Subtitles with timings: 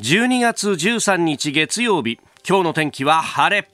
[0.00, 2.20] 12月13日月曜日。
[2.46, 3.66] 今日の天気は晴れ。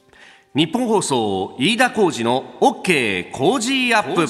[0.54, 4.28] 日本放送飯田浩二の OK 工事アップ。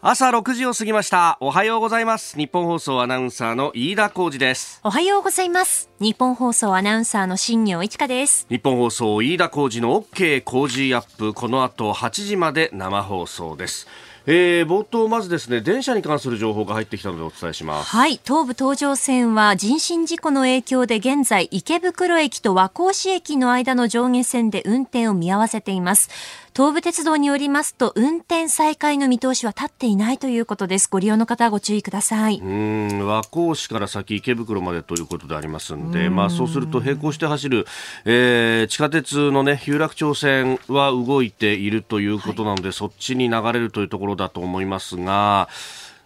[0.00, 1.38] 朝6時を過ぎました。
[1.40, 2.36] おはようございます。
[2.36, 4.80] 日本放送アナウンサーの飯田浩二です。
[4.82, 5.90] おはようございます。
[6.00, 8.48] 日本放送アナウンサーの新業一華です。
[8.50, 11.32] 日本放送飯田浩二の OK 工事アップ。
[11.32, 13.86] この後8時まで生放送です
[14.28, 17.90] えー、冒頭まずですね電車に関する情報が入ってきたのでお伝えします。
[17.90, 18.20] はい。
[18.24, 26.10] 東武東上線は人身事故の影響で現在池袋駅と和光市駅の間の上下線で運転を見合わせています。
[26.56, 30.88] 東武鉄道によりますと運転再開の見通しは立っていないということです。
[30.90, 32.38] ご利用の方はご注意ください。
[32.38, 37.66] うん和光市から先池袋までということでありますんでまあそうすると並行して走る、
[38.06, 45.50] えー、地下鉄のね有楽町線は動いているということなので、はい、そっちに流れるというところだと思いますが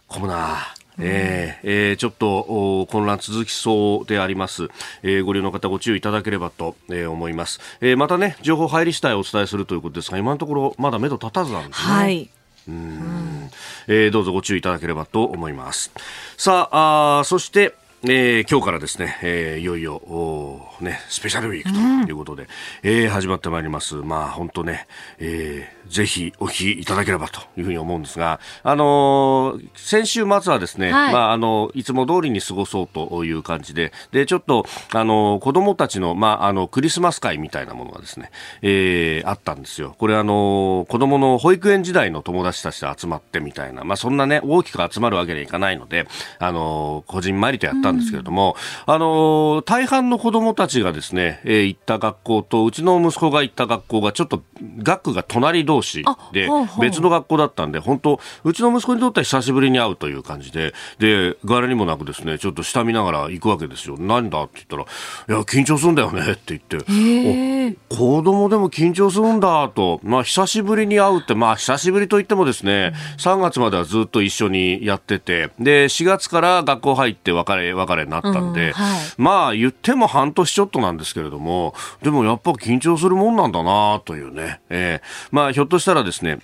[0.09, 0.57] 混むな
[1.01, 4.69] えーえー、ちょっと混乱続きそうであります、
[5.03, 11.93] えー、ご利用の方ご注意いただければと、えー、思います、えー、またね情報入り次第お伝えするということですが今のところまだ目処立たずなんですね。
[11.93, 12.29] はい。
[12.67, 13.49] うん、
[13.87, 15.91] えー、どうぞご注意いただければと思います。
[16.37, 20.01] さああそしてえー、今日からですね、えー、いよいよ
[20.81, 21.71] ね、スペシャルウィーク
[22.05, 22.49] ということで、うん、
[22.81, 23.93] えー、始まってまいります。
[23.95, 24.87] まあ本当ね、
[25.19, 38.31] えー、ぜひお聞きいただければというふうに思うんですが、あのー、先週末はですね、はい、まああの、いつも通りに過ごそうという感じで、で、ちょっと、あの、子供たちの、まああの、クリスマス会みたいなものがですね、
[38.63, 39.95] えー、あったんですよ。
[39.99, 46.07] これあの、子供の保育園時代の友達たちで集まってみたいな、まあそんなね、大きく集まるわけにはいかないので、
[46.39, 48.55] あの、こじんまりとやったんですけれども、
[48.87, 54.43] うん、あの大半の子供たちがですね、えー、行った学校とうちの息子が行った学校がちょっと
[54.79, 56.47] 学区が隣同士で
[56.79, 63.97] 別の学校だったんで本当うちの息子にとっては久しぶりに会うという感じでで柄にもなくですねちょっと下見ながら行くわけですよ。
[63.97, 69.99] 何だって言ったらいや緊張するんだよねって言って子供でも緊張するんだと。
[70.03, 86.39] まあ久しぶりに会うってまあ久しぶりと言ってもですね3月まではずっと一緒にやっててで4月から学校入って別れ別れになったんで、うんはい、まあ言っても半年ちょっとなんですけれども、でもやっぱ緊張するもんなんだなというね、えー、まあひょっとしたらですね、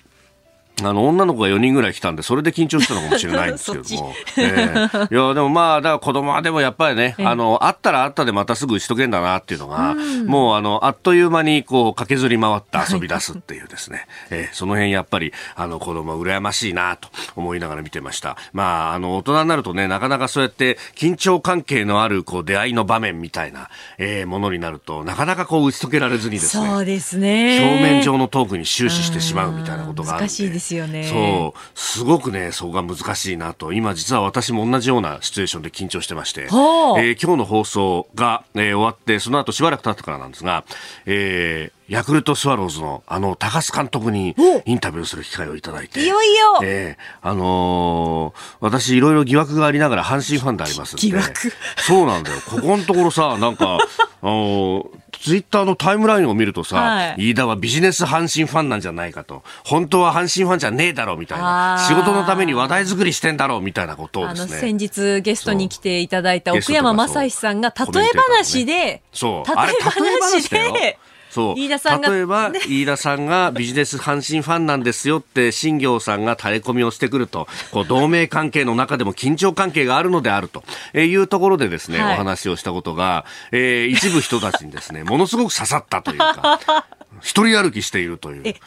[0.82, 4.14] あの、女の子が4人ぐらい来たんで、それで緊張したのかもしれないんですけども。
[4.36, 18.36] えー、いや、でもまあ、だから子供はでもやっぱりね、あの、あったらあったでまたすぐ打ち解けんだなっていうのが、うもうあの、あっという間にこう、駆けずり回って遊び出すっていうですね、えー、その辺やっぱり、あの、子供は羨ましいなと思いながら見てました。
[18.52, 23.68] まあ、あの、大人になるとね、なかなかそうやって緊張関係のある、こう、出会いの場面みたいな、
[23.98, 27.58] えー、ものになると、なかなかこう、打ち解けられずにですね、そうですね。
[27.60, 30.28] 表面上のトークに終始してしまうみたいなことがあるんで。
[30.28, 31.04] 難しいですよね。
[31.04, 31.78] そう。
[31.78, 33.72] すごくね、そこが難しいなと。
[33.72, 40.64] 今実は私も同じようなシチュエーションで緊張してまして、えー、今日の放送が、えー、終わって、その後しばらく経ってからなんですが、
[41.06, 46.04] えー、ヤクルトスワローズのあの高須監督にインタビューする機会をいただいて。
[46.04, 51.06] いよいよええー、あのー、私いろいろ疑惑がありながら阪神ファンでありますんで。
[51.06, 51.32] 疑惑
[51.78, 52.36] そうなんだよ。
[52.46, 53.78] ここのところさ、なんか、
[54.20, 59.42] あのー、ツイッターのタイムラインを見るとさ、はい、飯田はビジネス阪神ファンなんじゃないかと。
[59.64, 61.86] 本当は阪神ファンじゃねえだろうみたいな。
[61.88, 64.58] 仕事のために話題作りしてんだろうみたいなことをですね。
[64.58, 70.98] 先日ゲストに来ていただいた奥山正史さんが例え話で、そう、例え話で、
[71.38, 71.54] そう。
[71.56, 72.08] 飯田さんが。
[72.10, 80.64] 例えば、飯田さんがビジネス阪神ファンなんですよって、新行さんが垂れ込みをしてくると、こう、同盟関係の中でも緊張関係があるのであると
[80.98, 86.86] いうところでですね、はい、お話をしたことが、えー、一部人たちにですね、ものすごく刺さったというか、
[87.22, 88.42] 一人歩きしているという。
[88.44, 88.58] え、例え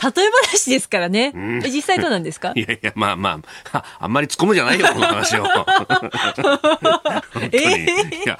[0.43, 1.31] 話ですからね。
[1.35, 2.53] うん、実際どうなんですか？
[2.55, 3.39] いやいや、まあま
[3.71, 5.43] あ、 あんまり突っ込むじゃないよ、この話を。
[5.45, 5.65] 本
[6.35, 7.49] 当に。
[7.51, 8.39] えー、いや、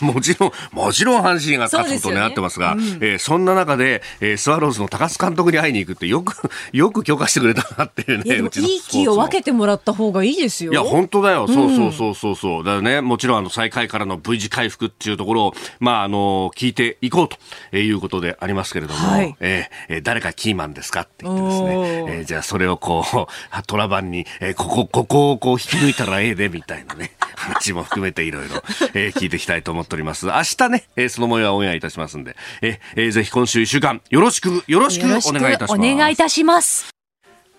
[0.00, 8.36] もちろん、もちろん阪神が勝つこと願ってますが、そ、ねうん、えー、そんな中で、えー、スワローズの高須監督に会いに行くってよく、よく許可してくれたなっていうね。
[8.36, 10.72] うちのいい気を分けてもらった方がいいですよ。
[10.72, 11.46] いや、本当だよ。
[11.48, 12.64] そうそうそうそうそう。
[12.64, 17.28] だよね、もちろんあの、最下位からの V 字回復っていうところを、まあ、あの、聞いていこう
[17.70, 28.62] ということでありますけれども、はい、えー、誰かキーマンですかって言ってですね、えー、じゃあそれをこう、トラバンに、えー、ここ、ここをこう引き抜いたらええで、みたいなね、 話も含めていろいろ、
[28.94, 30.26] えー、聞いていきたいと思っております。
[30.26, 35.80] 明日ね、えー、その模様はオンエアいたしますんで、えー、えー、ぜひ今週一週間、よろしく、よろしくお願いいたします。
[35.80, 36.95] お願いいたします。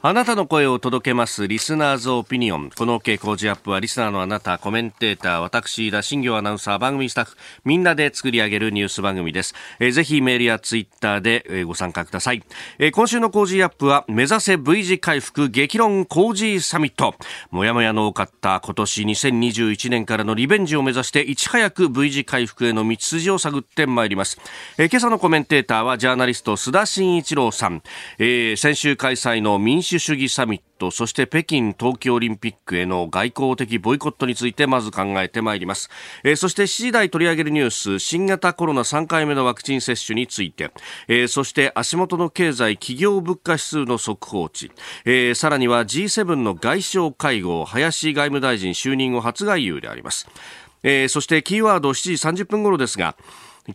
[0.03, 2.69] あなたの声を届けますリスナーズオピニオン。
[2.69, 7.35] この傾向時アップはリスナーのあなた、コメンテーター、私、田新行アナウンサー、番組スタッフ、
[7.65, 9.55] みんなで作り上げるニュース番組です。
[9.79, 12.44] えー、ぜひメールやツイッターで、え、ご参加ください。
[12.77, 17.15] えー、今週の工事アップは、目指せ V 字回復激論工事サミット。
[17.49, 24.39] もやもやの多かった今年2021年からのリベンジを目指していち早く V 字回復への道筋を探ってまいります。
[24.77, 27.81] えー、今朝のコメンテーターはジャーナリスト須田慎一郎さん。
[28.19, 35.89] えー、先週開催の民主主義サミット、そして北京冬季オリンピックへの外交的ボイコットについてまず考えてまいります。
[36.25, 40.72] えー、そして7時台取り上げるニュース、新型コロナ3回目のワクチン接種について、
[41.07, 44.72] えー、そして足元の経済企業物価指数の速報値、
[45.06, 50.28] えー、さらには G7 の外相会合、林外務大臣就任後初外遊であります。
[50.83, 53.16] え、そしてキーワード7時30分頃ですが、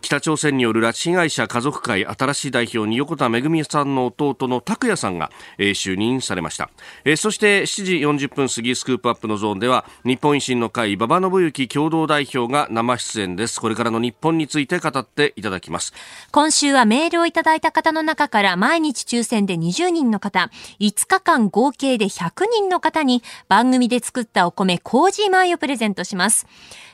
[0.01, 6.71] 北朝鮮による拉致被害者家族会新しい代表に横田めぐみさんの弟の拓也さんが、え、就任されました、
[7.05, 7.85] え、そして7
[8.17, 13.61] 時40分過ぎスクープアップのゾーンでは日本維新の会馬場信之共同代表が生出演です。
[13.61, 15.93] これからの日本について語っていただきます。
[16.31, 20.51] 今週はメールをいただいた方の中から毎日抽選で20人の方
[20.81, 26.47] 5日間合計で100人の方に番組で作ったお米コージ米をプレゼントします。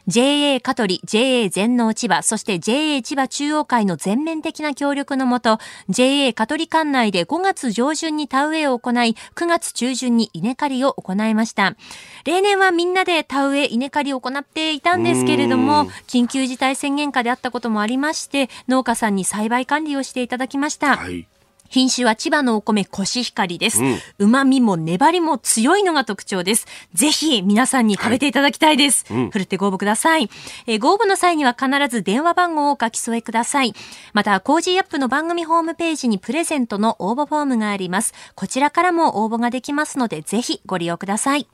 [0.08, 5.58] JA 香取、JA 全農千葉、そして JA 千葉中央会の全面的な協力のもと、
[5.88, 11.76] JA 香取管内で5月上旬に田植えを行い、9月中旬に稲刈りを行いました。
[12.24, 20.96] 例年はみんなで田植え、稲刈りを行っていたんですけれども、緊急事態宣言下であったこともありまして、農家さんに栽培管理をしていただきました。
[20.96, 21.28] はい
[21.68, 23.80] 品種は千葉のお米コシヒカリです。
[24.18, 26.66] うま味も粘りも強いのが特徴です。
[26.94, 29.04] ぜひ皆さんに食べていただきたいです。
[29.08, 30.30] はいうん、ふるってご応募ください。
[30.66, 33.74] えー、ご応募の際には必ず電話番号を書き添えください。
[34.12, 38.14] また、 Cozy Up の番組ホームページにプレゼントの応募フォームがあります。
[38.34, 41.46] こちらからも応募ができますので、ぜひご利用ください。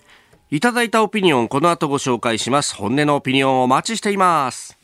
[0.51, 2.75] いただいたオピニオン、この後ご紹介します。
[2.77, 4.84] 本音のオピニオンをお待ちしています。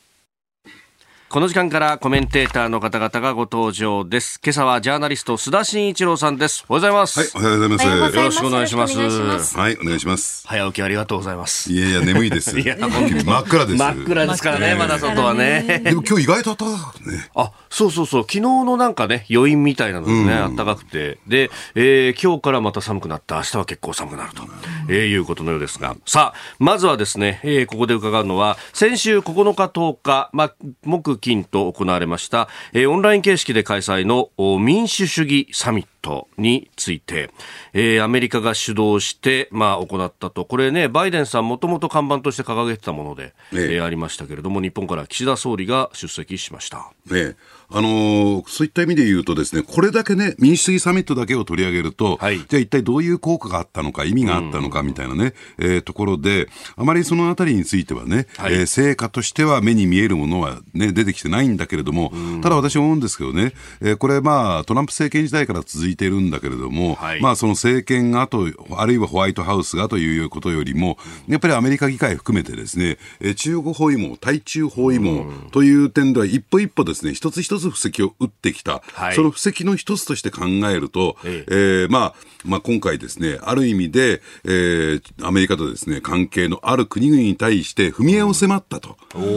[1.31, 4.41] この時間からコメンテーターの方々がご登場です。
[4.43, 6.65] 今朝はジャーナリスト須田慎一郎さんです。
[6.69, 7.21] おはようございます。
[7.21, 8.17] はい、おはようございます。
[8.17, 9.57] よろしくお願いします。
[9.57, 10.45] はい、お願いします。
[10.49, 11.73] 早起きありがとうございます。
[11.73, 12.59] いやいや、眠いです。
[12.59, 13.79] いや、真っ暗です。
[13.79, 15.81] 真っ暗ですからね、まだ外はね。
[15.85, 17.31] でも今日意外と暖かくね。
[17.37, 21.21] あ、そうそうそう、昨日のなんかね、余韻みたいなのでね、暖かくて。
[21.29, 24.43] で、えー、今日からまた寒くなって、明日は結構寒くなると、
[24.89, 25.95] えー、いうことのようですが。
[26.07, 30.51] さあ、まずはですね、えー、ここで伺うのは、先週9日10日、ま、
[30.85, 37.31] 木金と行われました、えー、オンライン形式で開催の民主主義サミットについて、
[37.73, 43.81] えー、アメリカが主導して、まあ、行ったと、これね、バイデンさんもともと看板として掲げてたもので、ええ。
[43.81, 46.93] ー、ありましたけれども、日本から岸田総理が出席しました。
[47.13, 47.61] ええ。
[47.73, 70.97] あのー、そういった意味で言うとですね、これだけね、民主主義サミットだけを取り上げると、はい、じゃあ一体どういう効果があったのか、意味があったのかみたいなね、うん、えー、ところで、あまりそのあたりについてはね、はい、えー、成果としては目に見えるものはね、出てきてないんだけれども、うん、ただ私は思うんですけどね、えー、これまあ、トランプ政権時代から続いているんだけれども、はい、まあその政権がと、あるいはホワイトハウスがということよりも、
[71.29, 81.55] やっぱりアメリカ議会含めてですね、えー、中国包囲網、対中包囲網という点では一歩一歩ですね、一つ一つ布石を打ってきた、はい、その布石の一つとして考えると、ええ。
[81.83, 82.15] えー、まあ、
[82.45, 88.97] まあ、今回ですね、ある意味で、えー、アメリカとですね、関係のある国々に対して踏み絵を迫ったと。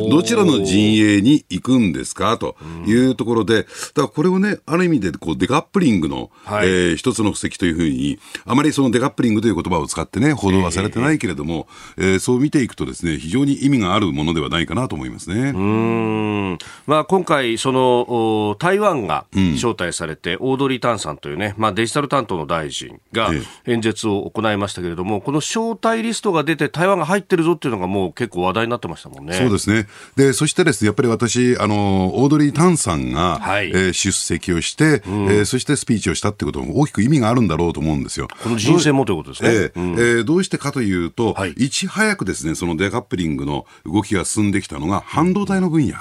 [0.10, 2.38] どちらの陣営に行くんですか？
[2.38, 2.56] と
[2.86, 8.13] いうところで、だからこれをね、ある意味でこうデカップリングの、はい、えー、一つの布石というふうに、
[8.46, 11.68] あまりそのデカップリングという言葉を使ってね、報道はされてないけれども、
[11.98, 15.52] えー、えー、そう見ていくとですね、非常に意味があるものではないかなと思いますね。
[15.56, 16.58] うん。
[16.86, 23.32] まあ、今回、その、台湾が招待されて、うん、オードリー・タンさんというね、まあ、デジタル担当の大臣が
[23.66, 29.34] 演説を行いましたけれども、この招待リストが出て、台湾が入ってるぞっていうのが、もう結構話題になってましたもんね。
[29.34, 29.88] そうですね。
[30.16, 38.28] で、そしてですね、やっぱり私、あの、オードリー・タンさんが、はい、えー、出席をして、うん、えー、そしてスピーチをしたってことも大きく意味があるんだろうと思うんですよ。
[38.44, 39.50] この人選もということですね。
[39.50, 45.96] えー、うん、えー、どうしてかというと、はい、いち早くですね、そのデカップリングの動きが進んできたのが、半導体の分野、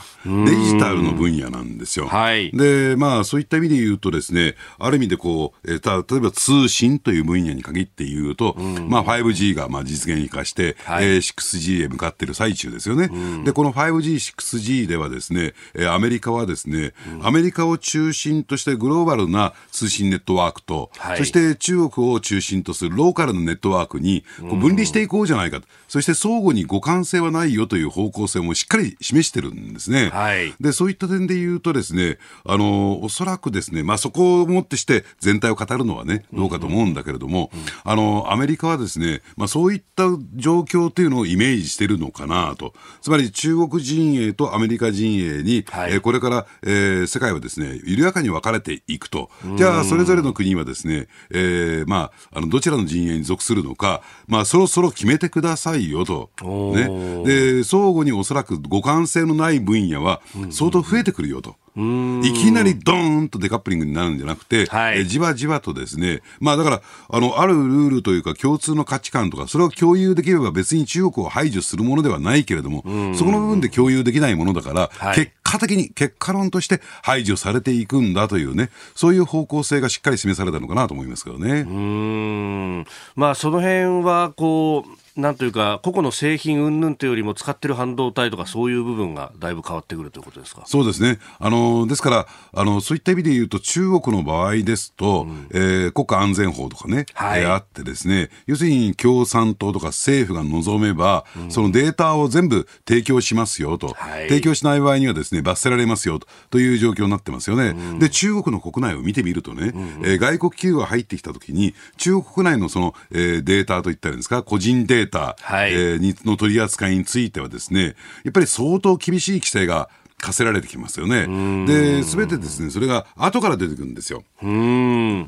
[0.47, 2.07] デジタルの分野なんですよ。
[2.07, 13.11] はい、で、まあ、そういった意味で言うとですね、ある意味でこう、えー、例えば通信という分野に限って言うと、うん、まあ、あ、5G がまあ実現化して、はい、えー、6G へ向かっている最中ですよね。
[13.45, 30.11] で、この 5G、6G ではですね、えー、アメリカはですね、アメリカを中心としてグローバルな通信ネットワークと、はい、そして中国を中心とするローカルのネットワークにこう分離していこうじゃないかと、そして相互に互換性はないよという方向性もしっかり示してるんですね。
[30.11, 37.51] はい、で、そういった点で言うとですね、あの、おそらくですね、まあそこをもってして全体を語るのはね、どうかと思うんだけれども、
[37.85, 42.75] あの、アメリカはですね、まあそういった状況というのをイメージしてるのかなと。
[43.01, 49.31] つまり中国陣営とアメリカ陣営に、はい、えー、これから、えー、世界はですね、緩やかに分かれていくと。
[49.57, 56.31] じゃあ、それぞれの国はですね、えー、まあ、あの、どちらの陣営に属するのか、まあ、そろそろ決めてくださいよと。
[56.43, 57.25] ね。
[57.25, 60.21] で、相互におそらく互換性のない分野は
[60.51, 61.57] 相当増えてくるよと。
[61.75, 72.83] いきなりドーンとデカップリングになるんじゃなくて、はい、えじわじわとですね、まあだから、あの、あるルールというか共通の価値観とか、それを共有できれば別に中国を排除するものではないけれども、
[73.15, 81.61] そこの部分で共有できないものだから、はい、結果的に、結果論として排除されていくんだというね、そういう方向性がしっかり示されたのかなと思いますけどね。
[81.61, 82.87] うん。
[83.17, 90.63] まあその辺は、こう、なんというか、個々の製品云々というよりも、使ってる半導体とか、そういう部分がだいぶ変わってくるということですか？
[90.65, 107.69] そうですね、あのですからあの、そういった意味で言うと、中国の場合ですと、うん、えー、国家安全法とかね、はい、えー、あってですね、要するに共産党とか政府が望めば、うん、そのデータを全部提供しますよと、はい、提供しない場合にはですね罰せられますよとという状況になってますよね。
[107.69, 115.02] うん、で、中国の国内を見てみるとね、うん、えー、外国企業が入ってきたときに、中国国内のその、えー、データといったんですか、個人データ、
[115.41, 117.95] はい、えー、の取り扱いについてはですね、
[118.25, 119.89] やっぱり相当厳しい規制が
[120.23, 121.27] 課せられてきますよね。
[121.67, 124.23] で、すべてですね、それが後から出てくるんですよ。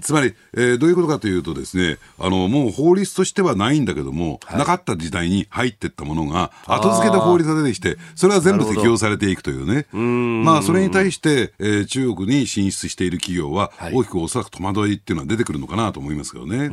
[0.01, 9.87] つまり、えー、どういうことかというとですね、あの、もう法律としてはないんだけども、はい、なかった時代に入っていったものが、後付けで法律が出てきて、それは全部適用されていくというね。
[10.45, 16.69] まあ、それに対して、えー、中国に進出している企業は、大きくおそらく戸惑いっていうのは出てくるのかなと思いますけどね。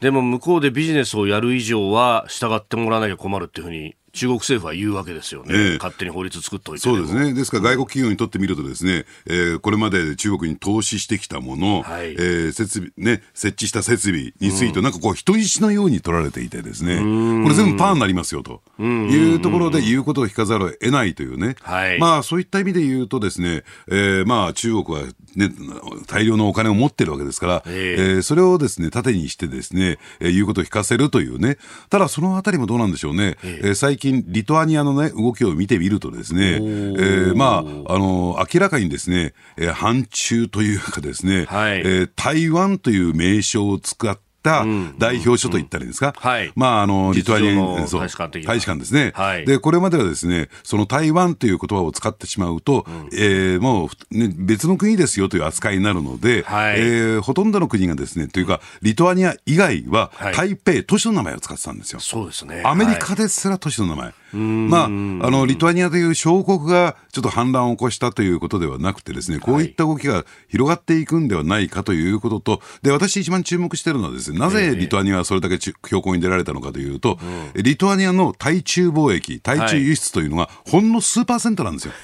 [0.00, 18.62] でも向こうでビジネスをやる以上は、従ってもらわなきゃ困るっていうふうに中国政府は言うわけですよね、えー、勝手に法律作っておいてそうですね、ですから外国企業にとってみると、ですね、えー、これまで中国に投資してきたもの、はい、えー、設備ね、設置した設備について、なんかこう、人質のように取られていて、ですね、これ全部パーになりますよと。
[18.80, 25.04] いうところで言うことを聞かざるを得ないというね、はい、まあそういった意味で言うと、ですね、えー、まあ中国は、
[25.36, 25.50] ね、
[26.06, 31.58] 大量のお金を持ってるわけですから、えー、えー、それをですね盾にして、ですね、えー、言うことを聞かせるというね、
[31.90, 44.64] ただそのあたりもどうなんでしょうね、えー、最近、リトアニアのね、動きを見てみるとですね、えー、まあ、あの、明らかにですね、えー、反中というかですね、はい、えー、台湾という名称を使って、た
[44.98, 62.00] 代表書と言ったらいいんですか、はい、まあ、あの、リトアニア大使館大使館ですね、はい、で、これまではですね、その台湾という言葉を使ってしまうと、うん、えー、もう、ね、別の国ですよという扱いになるので、はい、えー、ほとんどの国がですね、というか、リトアニア以外は、台北、都市の名前を使ってたんですよ。
[62.00, 62.62] そうですね。
[62.64, 64.14] アメリカですら都市の名前。
[64.32, 77.18] まあ、あの、リトアニアという小国がちょっと反乱を起こしたということではなくてですね、こういった動きが広がっていくんではないかということと、で、私一番注目しているのはですね、なぜリトアニアはそれだけ強行に出られたのかというと、
[77.54, 81.94] リトアニアの対中貿易、対中輸出というのがほんの数パーセントなんですよ。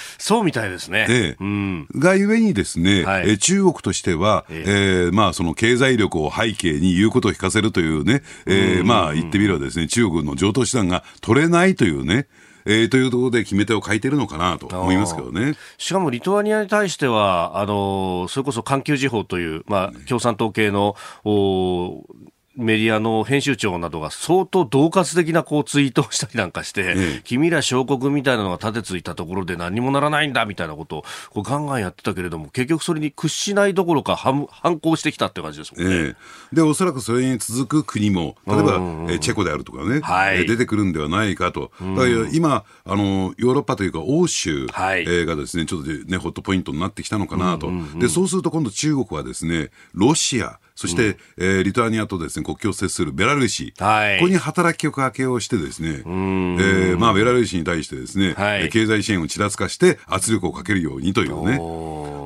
[0.18, 1.06] そうみたいですね。
[1.08, 1.36] ええ。
[1.40, 4.70] うん、がゆえにですね、はい、中国としては、ええ。
[5.10, 12.26] ー、まあその経済力を背景に言うことを聞かせるというね、えー、まあ言ってみればですね、中国の上等手段が取れないというね、
[12.64, 15.54] えー、というところで決め手を書いてるのかなと思いますけどね。
[15.78, 22.04] しかもリトアニアに対しては、あのそれこそ環球時報という、まあ、共産党系のお
[22.56, 35.96] メディアの編集長などが相当恫喝的なこうツイートをしたりなんかして、ええ、君ら小国みたいなのが立てついたところで何にもならないんだみたいなことをこうガンガンやってたけれども、結局それに屈しないどころか反反抗してきたって感じですもんね。
[35.96, 35.98] え
[36.52, 38.80] え、で、おそらくそれに続く国も、例えば、
[39.10, 41.70] えチェコであるとかね、はい、出てくるんではないかと。
[41.80, 47.70] だから今、あの、ヨーロッパというか欧州、はい、がですね、ちょっとね、ホットポイントになってきたのかなと。
[47.98, 61.58] で、そうすると今度中国はですね、ロシア、そして、うん、えー、リトアニアとですね国境を接するベラルーシ、はい、ここに働きかけをしてですね、えー、まあ、ベラルーシに対してですね、はい、経済支援をちらつかして圧力をかけるようにというね、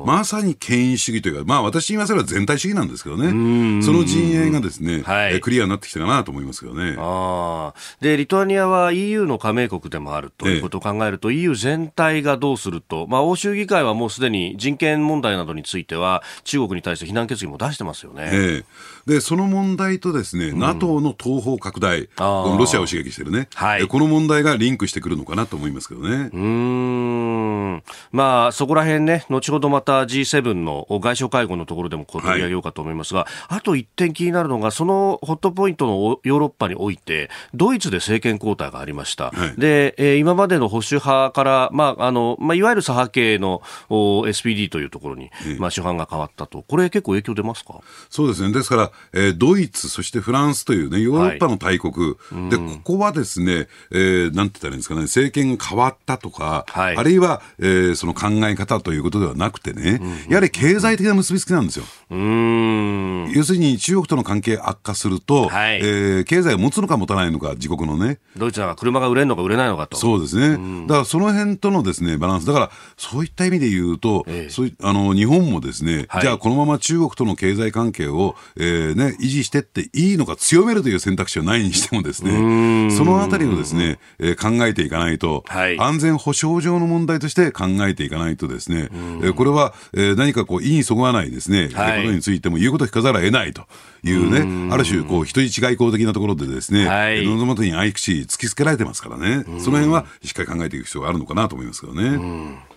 [0.05, 6.95] まさに権威主義というか、まあ私に言わせれば全体主義なんですけどね、その陣営がですね、はい、クリアになってきたかなと思いますけどね。
[6.97, 18.29] あで、リトアニアは EU の加盟国でもあるということを考えると、ええ、EU 全体がどうすると、まあ欧州議会はもうすでに人権問題などについては、中国に対して非難決議も出してますよね。
[18.37, 18.63] ええ。
[19.07, 26.29] で、その問題とですね、うん、NATO の東方拡大、ロシアを刺激してるね、はい、この問題がリンクしてくるのかなと思いますけどね。
[26.33, 27.83] うん。
[28.11, 39.31] まあ、そこら辺ね、後ほどまた G7 の外相会合のところでも取り上げようかと思いますが、はい、あと一点気になるのが、そのホットポイントのヨーロッパにおいて、ドイツで政権交代がありました。
[39.31, 46.65] はい、で、えー、今までの保守派から、まあ、あの、まあ、いわゆる左派系の SPD というところに、まあ、主犯が変わったと。
[46.67, 47.79] これ結構影響出ますか？
[48.09, 48.51] そうですね。
[48.51, 61.85] ですから、えー、ドイツ、そしてフランスというね、ヨーロッパの大国、はい、で、ここはですね、えー、なんて言ったらいいんですかね、政権が変わったとか、はい、あるいは、えー、その考え方ということではなくてね、やはり経済的な結びつきなんですよ。
[62.09, 68.19] 要するに中国との関係悪化すると、はい、えー、経済を持つのか持たないのか、自国のね。
[68.35, 69.97] ドイツは車が売れるのか売れないのかと。
[69.97, 70.85] そうですね。
[70.87, 72.47] だからその辺とのですね、バランス。
[72.47, 93.63] だから、そういった意味で言うと、ええ、そういあの、日本もですね、はい、じゃあこのまま中国との経済関係を、えー、ね、維持してっていいのか、強めるという選択肢はないにしてもですね、そのあたりをですね、えー、考えていかないと、はい、安全保障上の問題として考えていかないとですね、えー、これは、えー、何かこう、意にそぐわないですね、はい、ことについても言うことを聞かざるを得ないと
[94.03, 102.67] いうね、ある種、こう、人質外交的なところでですね、はい、喉元に愛くし突きつけられてますからね、その辺はしっかり考えていく必要があるのかなと思いますけどね。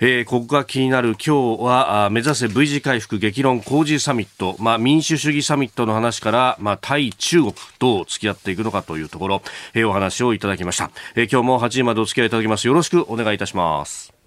[0.00, 9.42] えー、ここが気になる今日は目指せ V 字回復激論工事サミット、まあ、民主主義サミットの話から、まあ、対中国どう付き合っていくのかというところ、
[9.74, 12.66] えー、お話をいただきました、えー、今日も8時までお付き合いいただきます。
[12.66, 14.17] よろしくお願いいたします。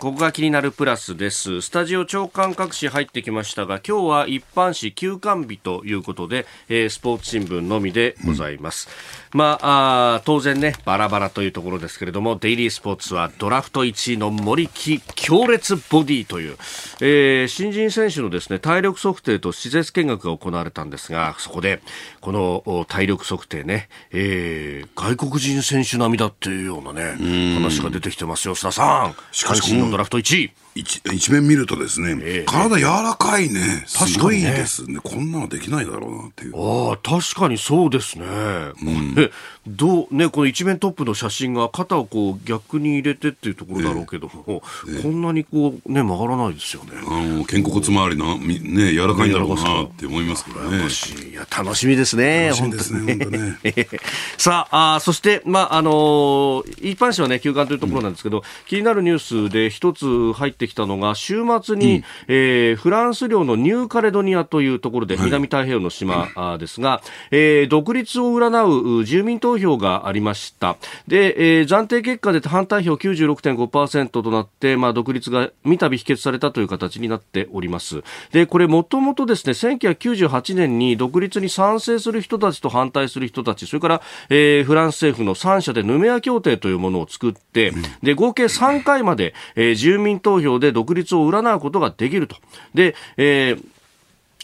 [0.00, 1.60] ここが気になるプラスです。
[1.60, 8.88] スタジオ長官各紙入ってきましたが、今日は一般紙休刊日ということで、えー、スポーツ新聞のみでございます。
[9.34, 16.56] うん、まああ、当然ね、バラバラというところですけれども、デイリースポーツはドラフト1位の森木強烈ボディという、
[17.02, 21.82] えー、新人選手のですね、体力測定と施設見学が行われたんですが、そこで、
[22.22, 29.14] この体力測定ね、えー、外国人選手並みだっていうようなね、話が出てきてますよ、須田さん。
[29.32, 29.60] しかし
[29.90, 30.52] ドラフト1位。
[30.74, 33.84] 一一面見るとですね、えー、体柔らかいね。
[33.86, 35.00] すごいですね。
[35.02, 36.90] こんなのできないだろうなっていう。
[36.90, 38.24] ああ、確かにそうですね。
[38.24, 39.30] うん、
[39.66, 46.92] どう、ね、この一面トップの写真が肩をこう逆に入れてっていうところだろうけども、えー、こんなにこうね、曲がらないですよね。
[47.06, 50.78] あの、肩甲骨周りの、ね、柔らかいんだろうなって思いますけどね。
[51.30, 52.46] いや、楽しみですね。
[52.46, 53.58] 楽しみですね、本当ね。
[54.38, 70.76] さあ、あそして、まあ、あのー、一般紙はね、休館というところなんですけど、うん、気になるニュースで一つ入ってきたのが週末に、うん、えー、フランス領のニューカレドニアというところで、南太平洋の島ですが、えー、独立を占う住民投投票がありました
[71.08, 92.36] で、えー、暫定結果で反対票96.5%となって、まあ、独立が三度否決されたという形になっておりますでこれもともとですね1998年に独立に賛成する人たちと反対する人たちそれから、えー、フランス政府の3者でヌメア協定というものを作って、で合計3回まで、えー、住民投票票で独立を占うことができると。
[92.74, 93.64] で、えー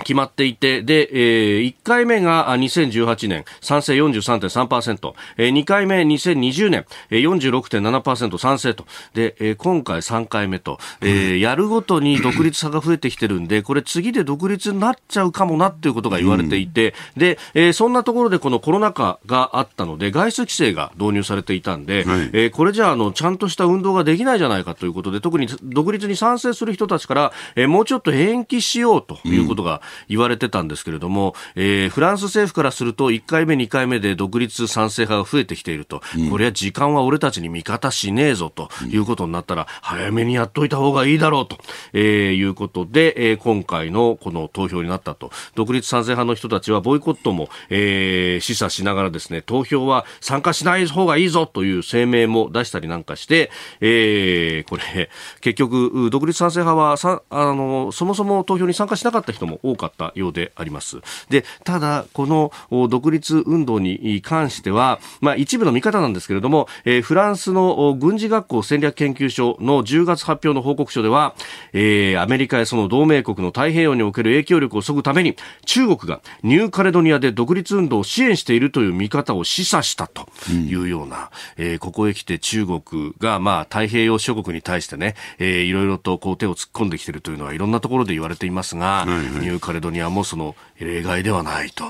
[0.05, 41.59] 決まっていて、で、えー、1回目が2018年、賛成43.3%、えー、2回目2020年、えー、46.7%賛成と、で、えー、今回3回目と、えー、やるごとに独立差が増えてきてるんで、これ次で独立になっちゃうかもなっていうことが言われていて、で、えー、そんなところでこのコロナ禍があったので、外出規制が導入されていたんで、はい、えー、これじゃあの、ちゃんとした運動ができないじゃないかということで、特に独立に賛成する人たちから、えー、もうちょっと延期しようということが、言われてたんですけれども、えー、フランス政府からすると1回目、2回目で独立賛成派が増えてきていると、うん、これは時間は俺たちに味方しねえぞということになったら、早めにやっといた方がいいだろうと、
[41.93, 45.31] えー、いうことで、えー、今回のこの投票になったと。
[45.55, 60.99] 独立賛成派の人たちはボイコットも、えー、示唆しながらですね、投票は参加しない方がいいぞという声明も出したりなんかして、えー、これ、結局、独立賛成派はさあのそもそも投票に参加しなかった人も多かったようであります。
[61.29, 71.35] で、ただ、この独立運動に関しては、まあ、一部の見方なんですけれども、えー、フランスの軍事学校戦略研究所の10月発表の報告書では、
[71.73, 91.85] えー、アメリカやその同盟国の太平洋における影響力を削ぐために、中国がニューカレドニアで独立運動を支援しているという見方を示唆したというような、うん、えー、ここへ来て中国が、まあ、太平洋諸国に対してね、えー、いろいろとこう手を突っ込んできているというのはいろんなところで言われていますが、はいはい、ニューカレドニアもその例外ではないと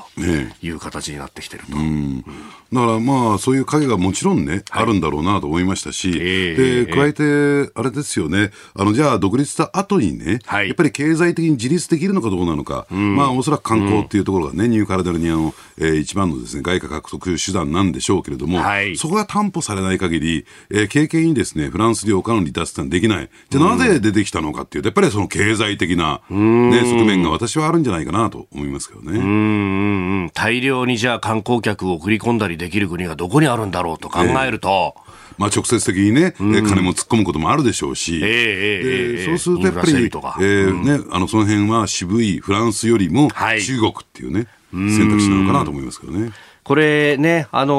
[0.62, 1.76] いう形になってきてると。
[1.76, 2.24] ね、
[2.72, 23.28] だからまあ、そういう影がもちろんね、はい、あるんだろうなと思いましたし、えー、で、加えて、あれですよね、あの、じゃあ独立した後にね、はい、やっぱり経済的に自立できるのかどうなのか、うん、まあ、おそらく観光っていうところがね、ニューカレドニアの、えー、一番のですね、外貨獲得手段なんでしょうけれども、はい、そこが担保されない限り、えー、経験にですね、フランス領からの離脱ってできない。
[23.50, 29.18] じゃあなぜ出てきたのかっていうと、やっぱりその経済的な、ね、側面が私はあるんじゃないかなと思いますけどね。
[29.18, 46.32] うん大量にじゃあ観光客を送り込んだりできる国がどこにあるんだろうと考えると、えーまあ、直接的にね、うん、金も突っ込むこともあるでしょうし、えー、そうするとやっぱり、えーね、あのその辺は渋いフランスよりも中国っていうね、はい、選択肢なのかなと思いますけどね。
[46.66, 47.74] これね、あの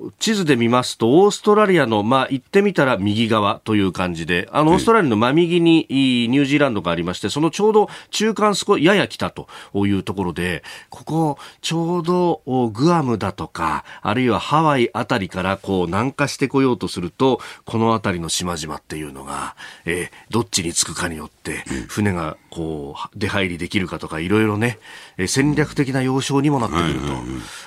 [0.00, 12.40] ー、地図で見ますと、オーストラリアの、まあ、行ってみたら右側という感じで、あの、オーストラリアの真右にニュージーランドがありまして、そのちょうど中間少やや北というところで、ここ、ちょうど
[12.72, 19.56] グアムだとか、あるいはハワイあたりからこう南下してこようとすると、このあたりの島々っていうのが、
[19.86, 24.78] えー、どっちに着くかによって、船がこう、出入りできるかとか、いろいろね、
[25.26, 27.16] 戦略的な要衝にもなってくると。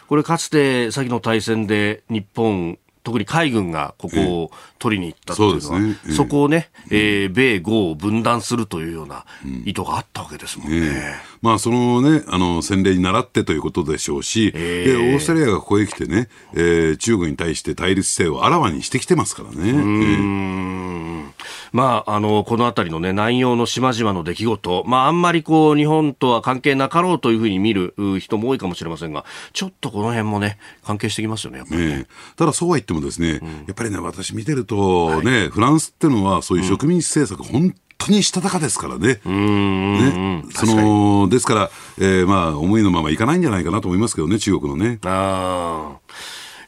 [0.08, 5.98] これれかつて先の大戦で日本特に海軍がここを取りに行ったというのは、そね。
[6.06, 9.26] えー、そこをね、えー、米豪を分断するというような
[9.66, 11.16] 意図があったわけですもんね。
[11.42, 19.72] えー、まあ、そのね、あの、洗礼に倣ってということでしょうし、えー、で、オーストラリアがここへ来てね、えー、中国に対して対立姿勢をあらわにしてきてますからね。
[19.72, 21.34] うん。
[21.72, 31.88] まあ、あの、この辺りのね、南洋の島々の出来事、まあ、あんまりこう、日本とは関係なかろうというふうに見る人も多いかもしれませんが、ちょっとこの辺もね、関係してきますよね、やっぱりね。
[32.00, 39.20] ねただ、そうは言ってもですね、うん、やっぱりね、私見てるとね、はい、フランスっていうのは、そういう植民地政策、うん、本当にしたたかですからね。
[39.26, 45.00] ねそのですから、えー、まあ、思いのままいかないんじゃないかなと思いますけどね、中国のね。
[45.04, 45.98] あ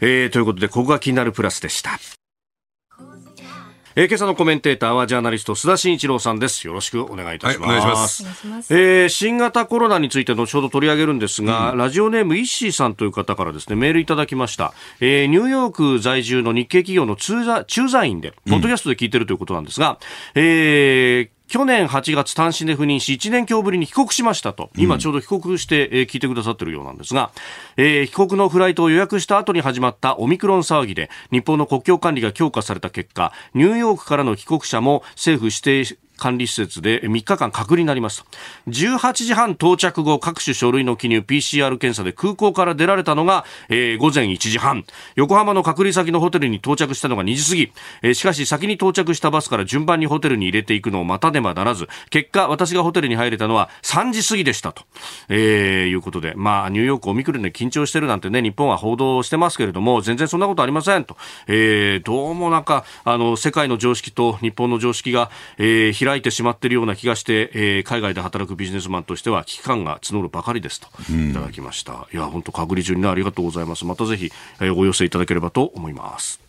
[0.01, 1.99] えー、ということで、ここが気になるプラスでした。
[3.95, 6.65] えー、今朝のコメンテーターはジャーナリスト須田慎一郎さんです。
[6.65, 7.69] よろしくお願いいたします。
[7.69, 7.95] はい、お願い
[8.33, 8.75] します。
[8.75, 14.73] えー、新型コロナについて後ほど取り上げるんですが、うん、ラジオネームイッシーさんという方からですね、メールいただきました。
[14.99, 17.43] えー、ニューヨーク在住の日系企業の駐
[17.87, 19.99] 在員で、ポッドキャストで聞いてるということなんですが、
[20.33, 24.69] うん、えー、去年8月単身で赴任し1年強ぶりに帰国しましたと。
[24.77, 27.31] 今ちょうど帰国して、えー、聞いてくださってるようなんですが、
[27.77, 38.25] えー、帰国のフライトを予約した後に始まったオミクロン騒ぎで日本の国境管理が強化された結果ニューヨークからの帰国者も政府指定管理施設で3日間隔離になります
[38.67, 44.85] 18時半到着後各種書類の記入 PCR 検査で空港から出られたのが、えー、午前1時半。
[45.15, 47.71] 横浜の隔離先のホテルに到着したのが2時過ぎ、
[48.01, 54.83] えー、しかし先に到着したバスから順番にホテルに入れていくのをまたでまならず結果私がホテルに入れたのは3時過ぎでしたと、
[55.29, 56.33] えー、いうことで。
[56.35, 73.85] まあニューヨークオミクロンで緊張してるなんてね日本は報道してますけれども全然そんなことありませんと、えー、どうもなんかあの世界の常識と日本の常識が、えー、開いてしまっているような気がして、えー、海外で働くビジネスマンとしては危機感が募るばかりですといただきました、いや本当隔離中に、ね、ありがとうございます。
[73.85, 76.39] またぜひ、えー、お寄せいただければと思います。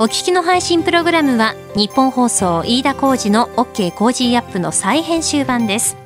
[0.00, 5.96] お聞きの配信プログラムはニッポン放送飯田浩司の OK Cozy Up の再編集版です。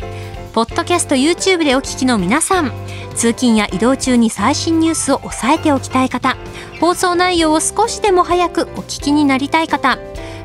[0.53, 2.73] ポッドキャスト YouTube でお聞きの皆さん
[3.15, 6.37] 通勤や移動中に最新ニュースを押さえておきたい方
[6.81, 9.99] 放送内容を少しでも早くお聞きになりたい方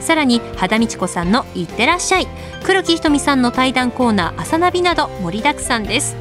[0.00, 2.26] さらに肌道子さんの「いってらっしゃい」
[2.64, 6.16] 黒木ひとみさんの対談コーナー「朝ナビ」など盛りだくさんです。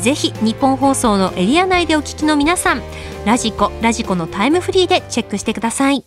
[0.00, 2.82] ぜひ日本放送のエリア内でお聞きの皆さん
[3.26, 6.04] ラジコラジコのタイムフリーでチェックしてください。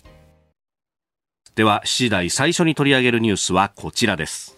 [1.56, 4.58] では7時台最初に取り上げるニュースはこちらです。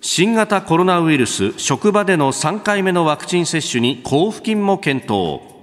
[0.00, 5.53] 新型コロナウイルス職場での3回目のワクチン接種に交付金も検討。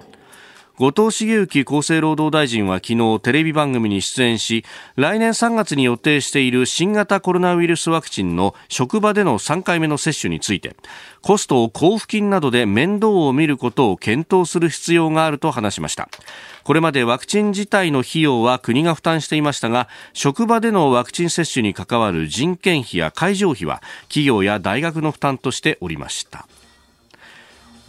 [0.82, 4.66] 後藤茂之厚生労働大臣は昨日テレビ番組に出演し
[4.96, 10.76] 来年3月に予定している新型コロナウイルスワクチンの職場での3回目の接種について
[11.22, 16.10] コストを交付金などで面倒を見ることを検討する必要があると話しました。
[16.64, 26.48] これまでワクチン自体の費用は国が負担していましたが職場でのワクチン接種に関わる人件費や会場費は企業や大学の負担としておりました。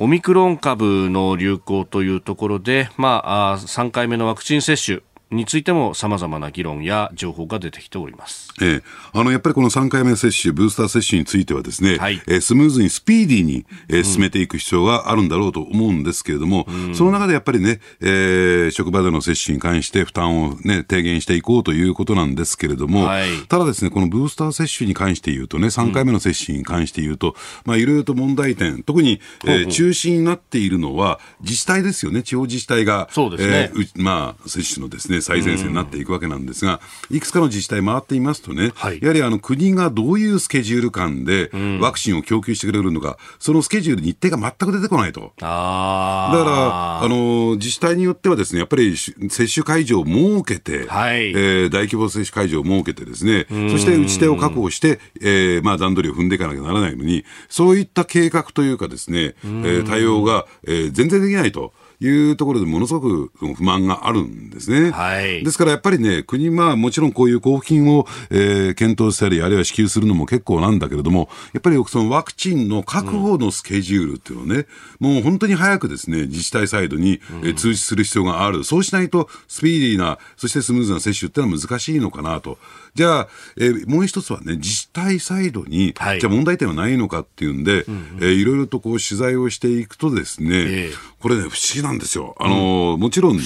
[0.02, 4.98] オミクロン株の流行というところで、まあ、3回目のワクチン接種、
[5.32, 27.34] についてもさまざまな議論や情報が出てきております、ええ、あのやっぱりこの3回目接種、ブースター接種についてはですね、はい、えー、スムーズにスピーディーに、えー、進めていく必要があるんだろうと思うんですけれども、うん、その中でやっぱりね、えー、職場での接種に関して負担を、ね、低減していこうということなんですけれども、はい、ただですね、このブースター接種に関して言うとね、3回目の接種に関して言うと、
[27.66, 36.80] いろいろと問題点、特に、えー、中心になっているのは自治体ですよね、地方自治体が、そうですね、えー、まあ接種のですね、最前線になっていくわけなんですが、
[37.11, 45.32] いくつかの自治体回っていますとね、はい、やはりあの国がどういうスケジュール感でワクチンを供給してくれるのか、そのスケジュール、日程が全く出てこないと。
[45.37, 61.72] だから、あの自治体によってはですね、やっぱり接種会場を設けて、はい、えー、大規模接種会場を設けてですね、そして打ち手を確保して、えー、まあ段取りを踏んでいかなきゃならないのに、そういった計画というかですね、えー、対応が、えー、全然できないと。
[62.06, 64.90] いうところでものすごく不満があるんですね。
[64.90, 74.66] はい、ですからやっぱりね、国はもちろんこういう交付金を、えー、検討したり、あるいは支給するのも結構なんだけれども、やっぱりそのワクチンの確保のスケジュールっていうのをね、
[75.00, 78.64] うん、もう本当に早くですね、自治体サイドに、えー、通知する必要がある。
[78.64, 82.58] そうしないと、スピーディーな、そしてスムーズな接種っていうのは難しいのかなと。
[82.94, 92.35] じゃあ、えー、もう一つはね、自治体サイドに、はい、じゃあ問題点はないのかっていうんで、うんうん、えー、いろいろとこう取材をしていくとですね、えー、これね、不思議なんですよ。
[92.38, 93.42] あの、うん、もちろんね、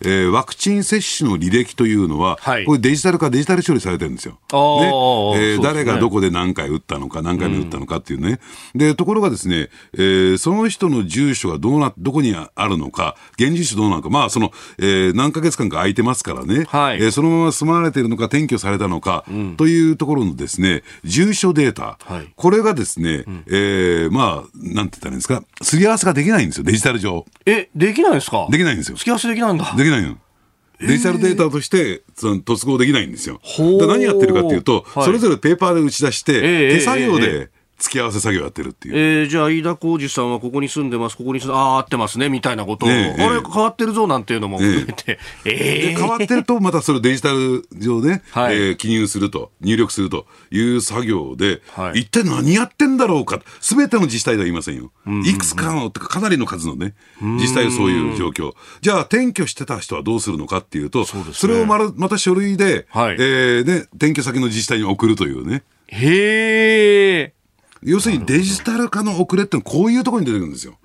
[0.00, 4.32] えー、ワクチン接種の履歴というのは、はい、これデジタル化、デジタル処理されてるんですよ。
[4.32, 4.38] ね。
[4.50, 8.40] えー、ね、誰がどこで何回打ったのか、何回目打ったのかっていうね。
[8.74, 27.24] うん、で、ところがですね、えー、その人の住所がどうな、どこにあるのか、現住所どうなのか、まあ、その、えー、何ヶ月間か空いてますからね、はい、えー、そのまま住まわれているのか、転居されたのか、うん、というところのですね、住所データ、はい、これがですね、うん、えー、まあ、なんて言ったらいいんですか、すり合わせができないんですよ、デジタル上。
[27.46, 28.48] え、できないですか？
[28.50, 28.96] できないんですよ。
[28.96, 29.74] すり合わせできないんだ。
[29.76, 30.16] できないの。
[30.80, 33.40] デジタルデータとして、その突合できないんですよ。
[33.58, 38.98] 何やってるかっていうと、はい、それぞれペーパーで打ち出して、手作業で、付き合わせ作業やってるっていう。
[38.98, 44.58] えー、じゃあ、飯田浩二さんはここに住んでます、ここに住んで、ああ、合ってますね、みたいなことを、ね、あれ、変わってるぞ、なんていうのも。
[44.58, 54.90] 含めて、 えー、変わってると、またそれデジタル上で、はい、えー、記入すると、入力するという作業で、はい、一体何やってんだろうか、すべての自治体では言いませんよ。
[55.24, 58.54] いくつかの、かなりの数のね、自治体はそういう状況。
[58.80, 65.62] じゃあ、転居してた人はどうするのかっていうと、そ、ね、それをままた書類で、はい、えー、ね、転居先の自治体に送るというね。
[65.86, 67.37] へえ。
[67.82, 70.78] 要するにデジタル化の遅れってこういうところに出てくるんですよ。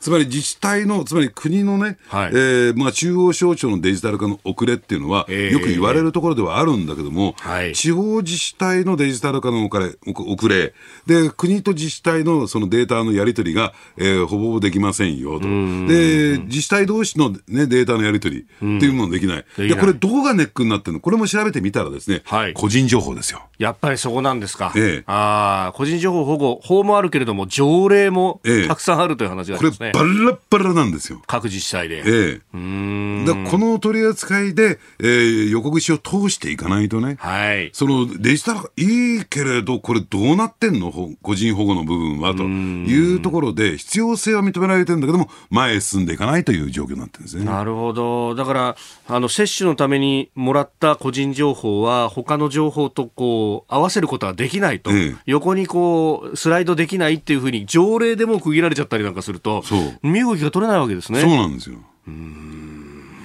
[0.00, 10.74] つまり自治体の、つまり国のね、はい、えー、まあ、中央省庁のデジタル化の遅れっていうのは、えー、よく言われるところではあるんだけども、はい、地方自治体のデジタル化の遅れ、遅れ。
[11.06, 15.46] で、国と自治体のそのデータのやり取りが、えー、ほぼほぼできませんよと。
[15.46, 19.44] で、自治体同士の、ね、データのやり取りっていうものできない。
[19.56, 21.00] で、これどこがネックになってるの？
[21.00, 23.42] これも調べてみたらですね、はい、個人情報ですよ。
[23.58, 24.72] やっぱりそこなんですか。
[24.76, 29.87] ええ、ああ、個人情報保護、法もあるけれども、条例もたくさんあるという話がありますね。
[29.87, 31.22] これ、バラバラなんですよ。
[31.26, 31.96] 各自治体で。
[31.98, 32.40] ええ。
[32.54, 40.92] うんだこの取り扱いで、えー、横串を通していかないとね、はい、そのデジタルいいけれど、これどうなってんの？
[41.22, 47.44] 個人保護の部分はというところで、必要性は認められてるんだけども、前へ進んでいかないという状況になってるんですね。
[47.44, 48.34] なるほど。
[48.34, 54.90] だから、あの、接種のためにもらった個人情報は、他の情報とこう、合わせることはできないと。
[54.90, 59.62] ええ、横にこう、スライドできないっていうふうに、条例でも区切られちゃったりなんかすると、
[60.02, 61.20] 身動きが取れないわけですね。
[61.20, 61.78] そうなんですよ。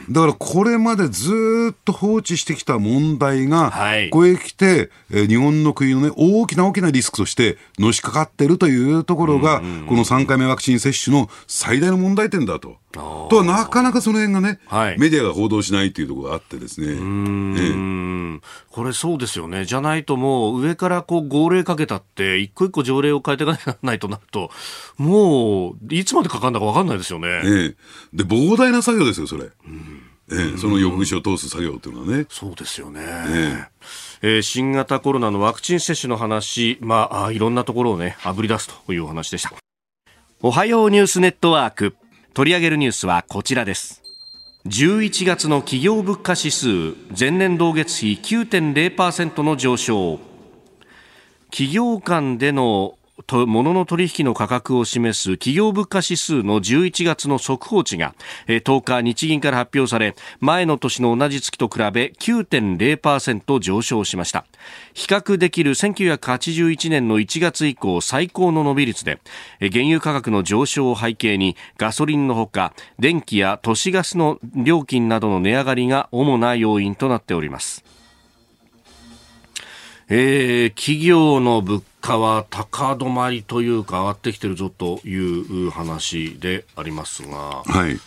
[0.09, 3.71] だからこれまでずっと放置してきた問題が、
[4.11, 12.77] ここへ来て、え日本の国のね、大きな大きなリスクとしてのしかかってるというところが、この3回目ワクチン接種の最大の問題点だと。
[12.93, 16.87] とはなかなかその辺がね、はい、メディアが報道しないっていうところがあってですね。
[16.89, 19.65] ええ、これそうですよね。
[19.65, 24.51] じゃないともう上からこう号令かけたって一個一個条例を変えていかないとなると、
[24.97, 27.27] もういつまでかかるんだか分かんないですよね。
[27.27, 27.75] ええ、
[28.13, 29.45] で、膨大な作業ですよ、それ。
[30.31, 32.25] ええ、その翌口を通す作業っていうのはね。
[32.29, 33.01] そうですよね。
[33.01, 33.73] ええ
[34.25, 39.51] えー、新型コロナのワクチン接種の話、まあ、あいろんなところをね、あぶり出すというお話でした。
[40.41, 41.95] おはようニュースネットワーク。
[42.33, 44.01] 取り上げるニュースはこちらです。
[44.65, 50.19] 11月の企業物価指数前年同月比9.0%の上昇。
[51.51, 58.15] 企業間でのと物の取引の価格を示す企業物価指数の11月の速報値が
[58.47, 64.45] 10日日銀から発表され前の年の同じ月と比べ9.0%上昇しました。
[64.93, 69.19] 比較できる1981年の1月以降最高の伸び率で
[69.59, 77.83] 原油価格の上昇を背景にガソリンのほか電気や都市ガスの料金などの値上がりが主な要因となっております。
[80.09, 87.63] えー、企業の物価は高止まりというか上がってきてるぞという話でありますが。
[87.65, 87.97] はい。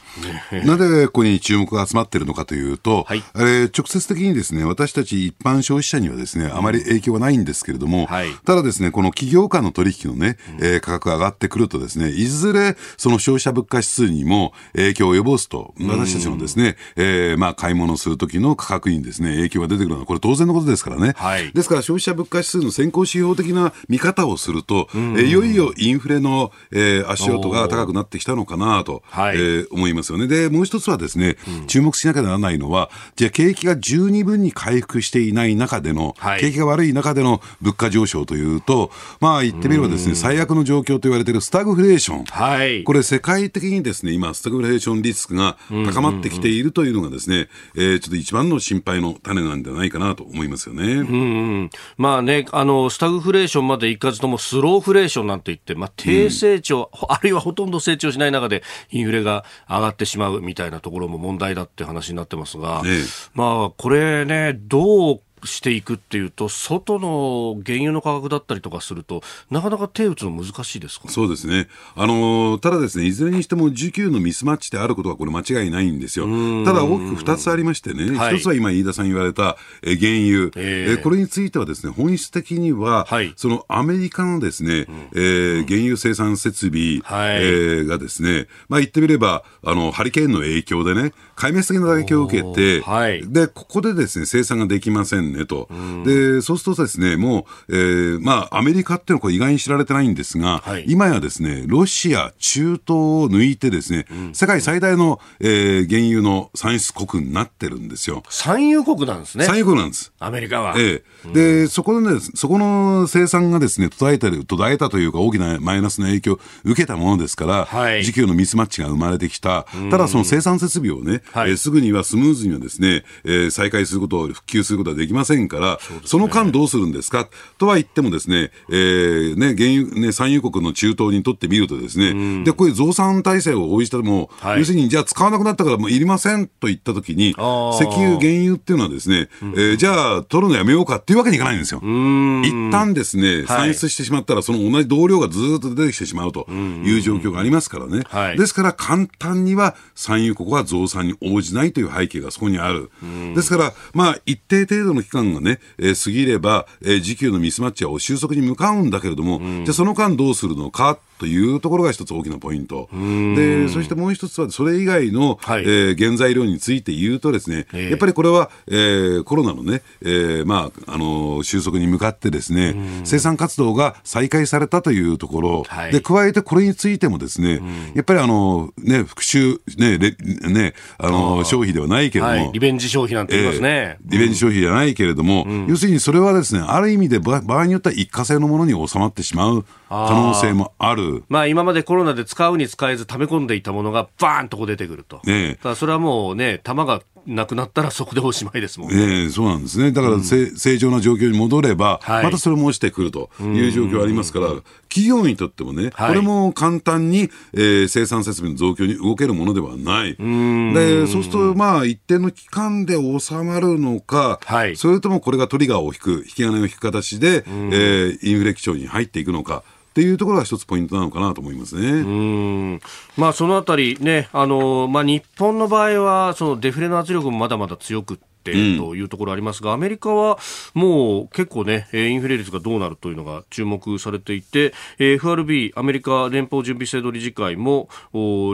[0.64, 21.14] なぜここに注目が集まっているのかというと、はい、えー、直接的にですね、私たち一般消費者にはですね、あまり影響はないんですけれども、はい、ただですね、この企業間の取引のね、えー、価格が上がってくるとですね、いずれその消費者物価指数にも影響を及ぼすと、私たちのですね、えー、まあ買い物するときの価格にですね、影響が出てくるのは、これ当然のことですからね。
[21.16, 30.26] はい、ですから消費者物価指数の先行指標的な見方をすると、えー、いよいよインフレの、えー、足音が高くなってきたのかなと、はい、えー、思いますよね。
[30.26, 38.90] で、もう一つはですね、うん、注目しなきゃならないのは、じゃあ景気が十二分に回復していない中での、はい、景気が悪い中での物価上昇というと、
[39.20, 42.24] まあ言ってみればですね、最悪の状況と言われているスタグフレーション。
[42.24, 50.84] はい、これ世界的にですね、今、スタグフレーションリスクが高まってきているというのがですね、えー、ちょっと一番の心配の種なんではないかなと思いますよね。
[50.84, 62.90] うん、うん、まあね、あの、スタグフレーションまでいかずともスローフレーションなんて言って、まあ低成長、うん、あるいはほとんど成長しない中でインフレが上がってしまうみたいなところも問題だって話になってますが、ね、
[63.34, 71.68] まあこれね、どうしていくっていうと、外の原油の価格だったりとかすると、なかなか手打つの難しいですか、ね、そうですね。
[71.94, 76.26] あのただですね、いずれにしても需給のミスマッチであることはこれ間違いないんですよ。
[76.64, 95.68] ただ大きく2つありましてね、一、はい、つは今飯田さん言われたえ原油、えー、これについてはですね、本質的には、はい、そのアメリカのですね、うん、えー、原油生産設備、はい、えー、がですね、まあ言ってみれば、あの、ハリケーンの影響でね、壊滅的な打撃を受けて、はい、で、ここでですね、生産ができませんねと。
[96.04, 108.22] で、そうするとですね、もう、えー、まあ、アメリカっていうのは意外に知られてないんですが、はい、今やですね、ロシア、中東を抜いてですね、うん、世界最大の、えー、原油の産出国になってるんですよ。
[108.30, 109.44] 産油国なんですね。
[109.44, 110.12] 産油国なんです。
[110.18, 110.74] アメリカは。
[110.78, 119.66] ええー、で、そこでね、そこの生産がですね、途絶えたり、途絶えたというか大きなマイナスの影響を受けたものですから、はい、時給のミスマッチが生まれてきた。
[119.90, 127.28] ただその生産設備をね、はい、えー、すぐにはスムーズにはですね、えー、再開することを、復旧することはできませんから、そ、ね,、その間どうするんですか？
[127.58, 141.80] とは言ってもですね、えー、ね、原油、ね、産油国の中東にとってみるとですね、で、こういう増産体制を応じても、はい、要するに、じゃあ使わなくなったからもういりませんと言ったときに、石油、原油っていうのはですね、えー、じゃあ取るのやめようかっていうわけにいかないんですよ。
[141.80, 148.02] 一旦ですね、産出してしまったら、その同じ同量がずっと出てきてしまうという状況がありますからね。
[148.06, 152.90] はい、ですから簡単には産油国は増産に応じないという背景がそこにある。
[153.34, 160.70] ですから、まあ、一定程度の期間がね、えー、過ぎれば、えー、時給のミスマッチは収束に向かうんだけれども、じゃあその間どうするの？
[160.70, 162.88] かというところが一つ大きなポイント。
[162.92, 177.60] で、そしてもう一つは、それ以外の、はい、えー、原材料について言うとですね、えー、やっぱりこれは、えー、コロナのね、えー、まあ、あのー、収束に向かってですね、生産活動が再開されたというところ、はい、で、加えてこれについてもですね、
[177.94, 183.68] やっぱりあの、ね、復讐、ね、ね、あの、消費ではないけれども、はい、リベンジ消費なんて言いますね。
[183.68, 191.24] えー、リベンジ消費じゃないけれども、うん、要するにそれはですね、ある意味で場合によっては一過性のものに収まってしまう可能性もある。
[191.28, 195.20] まあ今までコロナで使うに使えず溜め込んでいたものがバーンとこう出てくると。
[195.24, 199.24] ねだそれはもうね、玉がなくなったらそこでおしまいですもんね。
[199.26, 199.92] えそうなんですね。
[199.92, 204.48] だから、うん、正常な状況に戻れば、はい、またそれも落ちてくるという状況ありますから、
[204.88, 210.16] 企業にとってもね、はい、これも簡単に、えー、生産設備の増強に動けるものではない。
[210.16, 219.62] で、そうすると、まあ、一定の期間で収まるのか、はい、それともこれがトリガーを引く、引き金を引く形で、えー、インフレ基調に入っていくのか。
[219.96, 221.88] っていうところが一つポイントなのかなと思いますね。
[221.88, 222.80] うん
[223.16, 230.38] まあ、そのあたりね、あの、まあ、日本の場合は、そのデフレの圧力もまだまだ強くってというところありますが、アメリカは
[230.74, 237.88] もう結構ね、インフレ率がどうなるというのが注目されていて、FRB、アメリカ連邦準備制度理事会も、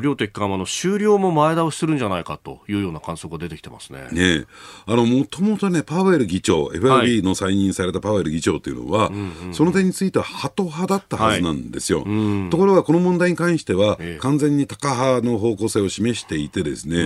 [0.02, 4.08] 量的緩和の終了も前倒しするんじゃないかというような観測が出てきてますね。
[4.12, 4.44] ね
[4.86, 12.04] あの、もともとね、パウエル議長、FRB の再任されたパウエル議長というのは、はい、その点についてはハト派だったはずなんですよ。
[12.04, 17.00] はい、ところが、この問題に関しては、完全にタカ派の方向性を示していてですね、え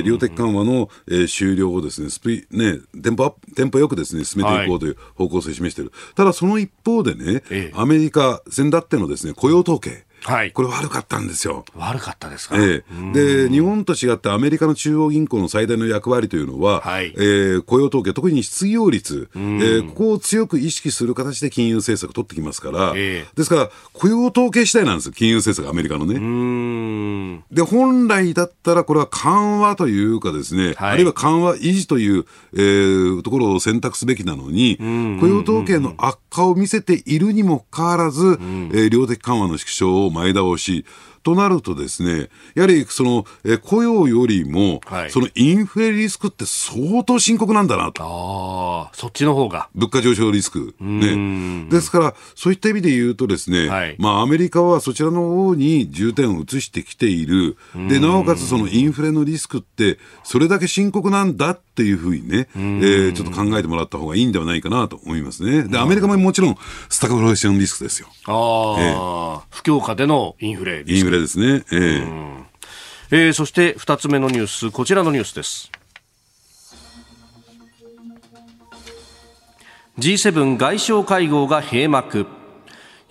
[0.00, 5.92] ー、量的緩和の、えー、終了をですねですね、スピね、テンポテンポよくですね、進めていこうという方向性を示している。
[5.94, 10.04] はい、ただその一方でね、ええ、アメリカ、先だってのですね、雇用統計。
[10.24, 11.64] はい、これ悪かったんですよ。
[11.74, 27.42] 悪かったですか、ええ、で、日本と違ってアメリカの中央銀行の最大の役割というのは、はい、えー、雇用統計、特に失業率、えー、ここを強く意識する形で金融政策を取ってきますから、えー、ですから、雇用統計次第なんです金融政策、アメリカのね。
[27.50, 34.78] で、本来だったらこれは緩和というかですね、はい、あるいは緩和維持という、えー、ところを選択すべきなのに、
[35.20, 40.84] 雇用統計の悪化を見せているにもかかわらず、えー、量的緩和の縮小を前倒し、
[41.22, 48.02] となるとですね、やはりその、え雇用よりも、はい、そのインフレリスクって相当深刻なんだなと。
[48.02, 49.68] ああ、そっちの方が。
[49.74, 50.74] 物価上昇リスク。
[50.80, 51.68] ね。
[51.70, 57.56] ですから、そういった意味で言うとですね、はい、まあアメリカはそちらの方に重点を移してきている。
[57.88, 65.62] で、なおかつそのインフレのリスクって、それだけ深刻なんだっていうふうにね、えー、ちょっと考えてもらった方がいいんではないかなと思いますね。
[65.62, 66.56] で、アメリカももちろん
[66.88, 68.08] スタグフレーションリスクですよ。
[68.26, 71.64] ああ、えー、不況下でのインフレインフですね。
[71.70, 72.44] えー、
[73.10, 75.70] えー、そして2つ目のニュース、こちらのニュースです。
[79.98, 82.26] G7 外相会合が閉幕。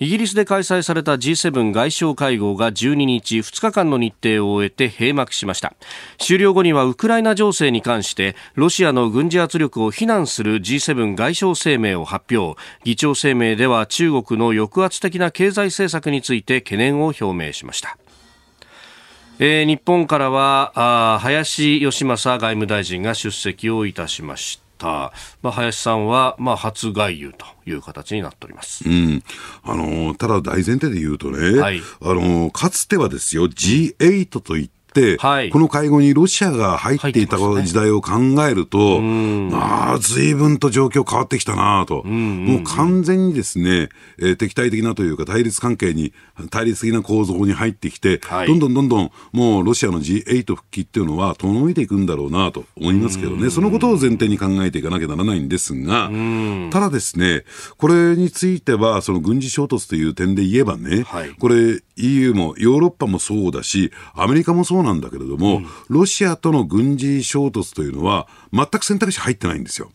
[0.02, 5.76] イギリスで開催された G7 外相会合が12日2日間の日程を終えて閉幕しました。
[6.18, 12.60] 終了後にはウクライナ情勢に関してロシアの軍事圧力を非難する G7 外相声明を発表。
[12.84, 17.99] 議長声明では中国の抑圧的な経済政策について懸念を表明しました。
[19.38, 20.72] えー、日本からは
[21.14, 24.61] あ林芳正外務大臣が出席をいたしました。
[24.88, 28.88] まあ、林さんは、まあ、初外遊という形になっております。
[28.88, 29.24] うん。
[29.64, 34.81] あのただ大前提で言うとね、はい、あのかつてはですよ、G8 といって、
[35.20, 38.12] はい、この会合にロシアが入っていた時代を考
[38.46, 43.89] えると、ね、ああ、随分と状況変わってきたなと、もう完全にですね、
[44.20, 46.14] えー、敵対的なというか対立関係に、
[46.50, 56.10] 対立的な構造に入ってきて、はい、どんどんどんどんもうロシアの G8 復帰っていうのは遠のいていくんだろうなと思いますけどね、そのことを前提に考えていかなきゃならないんですが、
[56.72, 57.46] ただですね、
[57.78, 69.91] これについては、その軍事衝突という点で言えばね、はい、これ EU もヨーロッパもそうだし、アメリカもそうなんだけれども、うん、ロシアとの軍事衝突というのは、全く選択肢入ってないんですよ。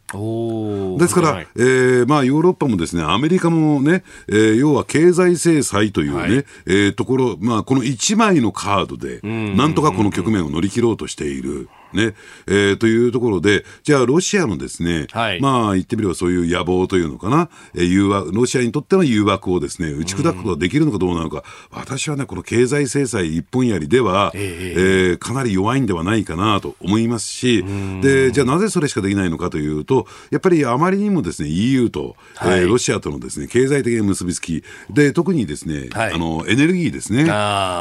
[0.98, 11.68] ですから、はい、えー、まあ、ヨーロッパもですね、アメリカもね、えー、要は経済制裁というね、はい、えー、ところ、まあ、この1枚のカードで、なんとかこの局面を乗り切ろうとしている。
[11.96, 12.14] ね、
[12.46, 27.64] えー、というところで、じゃあロシアのですね、はい、まあ言ってみればそういう野望というのかな、えー、誘惑、ロシアにとっての誘惑をですね、打ち砕くことができるのかどうなのか、私はね、この経済制裁一本やりでは、えー、えー、かなり弱いんではないかなと思いますし、
[28.02, 37.24] で、じゃあなぜそれしかできないのかというと、やっぱりあまりにもですね、EU と、はい、えー、ロシアとのですね、経済的な結びつき、で、特にですね、はい、あの、エネルギーですね、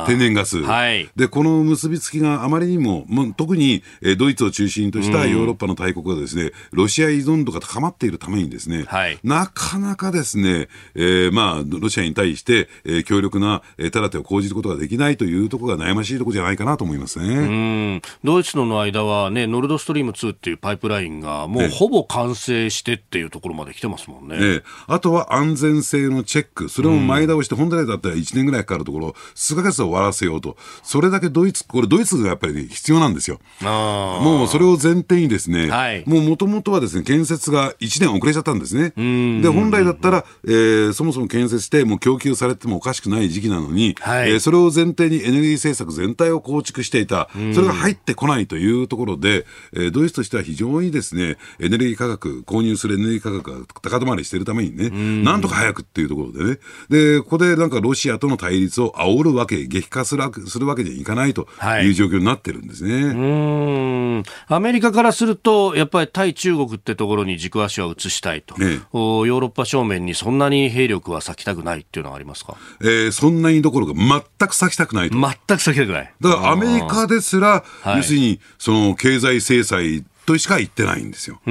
[0.08, 18.02] 天然ガス、はい、で、この結びつきがあまりにも、も特に、えー、ドイツを中心としたヨーロッパの大国がですね、ロシア依存度が高まっているためにですね、はい、なかなかですね、えー、まあ、ロシアに対して、えー、強力な、えー、手立てを講じることができないというところが悩ましいところじゃないかなと思いますね。
[18.24, 24.38] ドイツとの間はね、ノルドストリーム2っていうパイプラインがもうほぼ完成してっていうところまで来てますもんね。
[24.38, 33.40] ねあとは安全性のチェック、それも前倒して、本来だったら1年ぐらいかかるところ、数ヶ月で終わらせようと、それだけドイツ、これドイツがやっぱり必要なんですよ。
[34.22, 38.94] もうそれを前提にですね、はい、もうもともとはですね、建設が1年遅れちゃったんですね。
[39.42, 54.90] で、本来だったら、えー、そもそも建設してもう供給されてもおかしくない時期なのに、はい、えー、それを前提にエネルギー政策全体を構築していた、それが入ってこないというところで、えー、ドイツとしては非常にですね、エネルギー価格、購入するエネルギー価格が高止まりしているためにね、
[55.24, 61.48] なんとか早くっていうところでね、で、ここでなんかロシアとの対立を煽るわけ、激化するするわけにはいかないと
[61.84, 61.90] い。
[61.90, 63.06] う状況になってるんですね。
[63.06, 63.16] はい、
[64.48, 75.16] アメリカからすると、やっぱり対中国ってところに軸足は移したいと、ね、ヨーロッパ正面にそんなに兵力は割きたくないっていうのはありますか、えー、そんなにどころか、全く割きたくないと。
[75.16, 76.14] 全く割きたくない。
[76.22, 81.36] だからアメリカですら、要するに、その経済制裁としか言ってないんですよ。
[81.36, 81.42] だ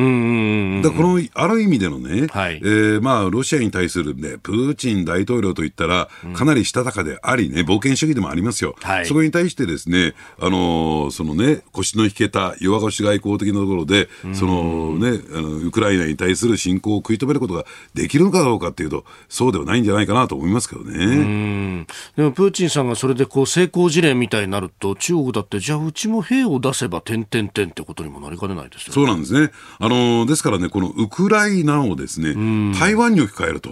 [0.91, 8.77] からこの、ある意味でのね、はい、えー、まあ、ロシアに対するね、プーチン大統領といったら、かなりしたたかでありね、冒険主義でもありますよ。
[8.83, 17.64] はい、そこに対してですね、あのー、そのね、腰の引けた弱腰外交的なところで、そのね、あの、ウクライナに対する侵攻を食い止めることが
[17.95, 21.87] できるのかどうかっていうと、そうではないんじゃないかなと思いますけどね。
[22.16, 29.51] でも、プーチンさんがそれでこう、成功事例みたいになると、中国だって、じゃあうちも兵を出せば、点々点ってことにもなりかねないないですよ、そうなんですね。
[29.79, 32.35] あの、ですからね、このウクライナをですね、
[32.79, 33.71] 台湾に置き換えると、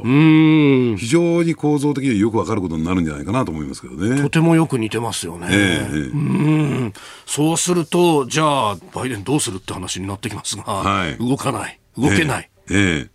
[0.98, 4.22] 非常に構造的によくわかることになるんじゃないかなと思いますけどね。
[4.22, 5.48] とてもよく似てますよね。
[5.50, 6.92] えー、うん
[7.26, 12.50] そうすると、じゃあ、バイデンどうするって話になってきますが、はい、動かない、動けない。
[12.68, 13.08] えー、えー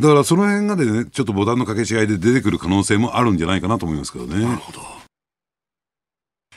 [0.00, 4.42] だからその辺がでね、ちょっとボタンの掛け違いで出てくる可能性もあるんじゃないかなと思いますけどね。
[4.44, 4.99] なるほど。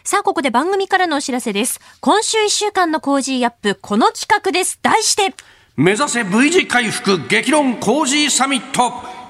[0.06, 1.80] さあ、ここで番組からのお知らせです。
[2.02, 4.78] 今週1週間の Cozy Up、この企画です。
[4.82, 5.34] 題して、
[5.78, 9.23] 目指せ V 字回復激論コージーサミット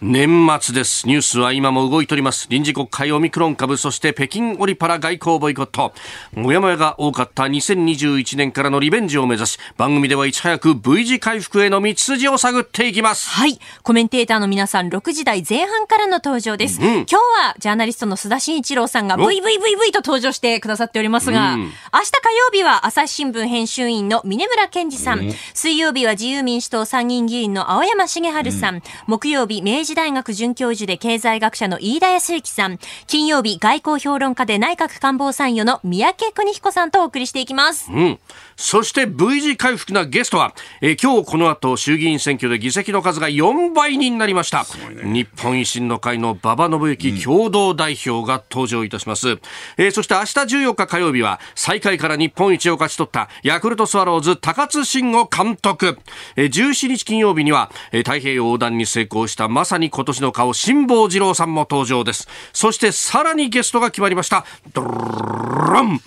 [0.00, 1.08] 年末です。
[1.08, 2.46] ニュースは今も動いております。
[2.50, 5.92] 臨時国会オミクロン株、そして北京オリパラ外交ボイコット。
[6.36, 13.28] もやもやが多かった2021年からのリベンジを目指し、番組ではいち早く V 字回復への道筋を探っていきます。
[13.28, 13.58] はい。
[13.82, 16.80] コメンテーターの皆さん、6時台前半からの登場です。
[16.80, 37.90] うん、今日はジャーナリストの須田慎一郎さんが VVVV と登場してくださっておりますが、うん、明日火曜日は朝日新聞編集員の峰村健二さん、うん、水曜日は自由民主党参議院議員の青山茂春さん、木曜日明治大学准教授で経済学者の飯田康之さん、金曜日外交評論家で内閣官房参与の三宅邦彦さんとお送りしていきます。
[37.90, 38.18] うん。
[38.58, 40.52] そして V 字回復なゲストは、
[40.82, 44.66] えー、今日この後衆議院選挙で議席の数が4倍になりました。
[45.04, 49.28] ね、日本維新の会の馬場信之共同代表が登場いたします。
[49.28, 49.40] うん、
[49.76, 50.26] えー、そして明日
[50.66, 55.96] 14日火曜日は最下位から日本一を勝ち取ったヤクルトスワローズ高津慎吾監督。
[56.34, 62.26] えー、17日金曜日には、えー、太平洋横断に成功したまさに今年の顔辛坊治郎さんも登場です。
[62.52, 64.44] そしてさらにゲストが決まりました。
[64.74, 66.00] ドラン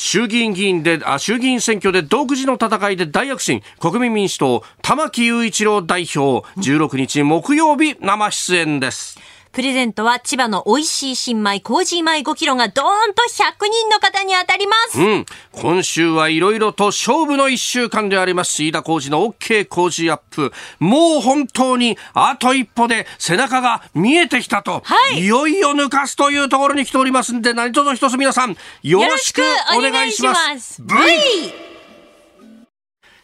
[0.00, 9.20] 衆議院議員で、あ、衆議院選挙で独自の戦いで大躍進、国民民主党、玉木雄一郎代表、16日木曜日生出演です。
[9.52, 15.00] プレゼントは千葉の美味しい新米、麹米5キロがドーンと100人の方に当たります。
[15.00, 15.26] うん。
[15.50, 18.62] 今週はいろいろと勝負の1週間であります。
[18.62, 20.52] 飯田麹の OK 麹アップ。
[20.78, 24.82] もう本当にあと一歩で背中が見えてきたと。
[24.84, 25.20] はい。
[25.20, 29.42] いよいよ抜かすというところに来ておりますんで、何卒一つ皆さん、よろしく
[29.76, 30.48] お願いします。
[30.48, 31.70] ます v!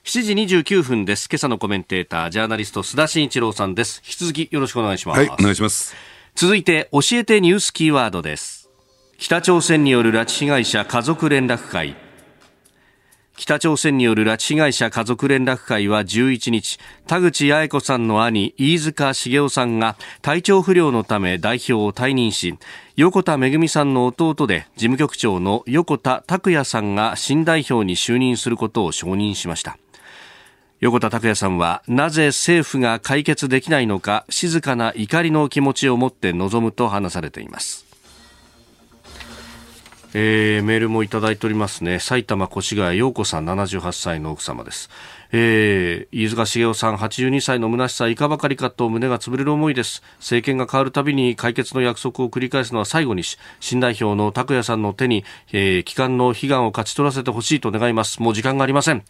[0.03, 1.29] 7時29分です。
[1.31, 4.03] 今朝のコメンテーター、ジャーナリスト、須田慎一郎さんです。
[4.05, 5.19] 引き続きよろしくお願いします。
[5.19, 6.16] はい、お願いします。
[6.39, 8.69] 続いて教えてニュースキーワードです。
[9.17, 11.97] 北朝鮮による拉致被害者家族連絡会。
[13.39, 22.59] 北朝鮮による拉致被害者家族連絡会は11日田口八重子さんの兄飯塚茂雄さんが体調不良のため代表を退任し
[22.97, 29.79] 横田めぐみさんの弟で事務局長の横田拓也さんが新代表に就任することを承認しました。
[30.81, 37.87] 横田拓也さんはなぜ政府が解決できないのか静かな怒りの気持ちを持って臨むと話されています。
[40.19, 41.99] えー、メールもいただいておりますね。
[41.99, 44.89] 埼玉越谷陽子さん78歳の奥様です。
[45.33, 50.03] えー、飯塚茂雄さん82歳の虚しさいかばかりかと胸が潰れる思いです。
[50.19, 58.23] 政権が変わるたびに解決の約束を繰り返すのは最後にし新代表の拓也さんの手に、えー、帰還の悲願を勝ち取らせてほしいと願います。
[58.23, 59.03] もう時間がありません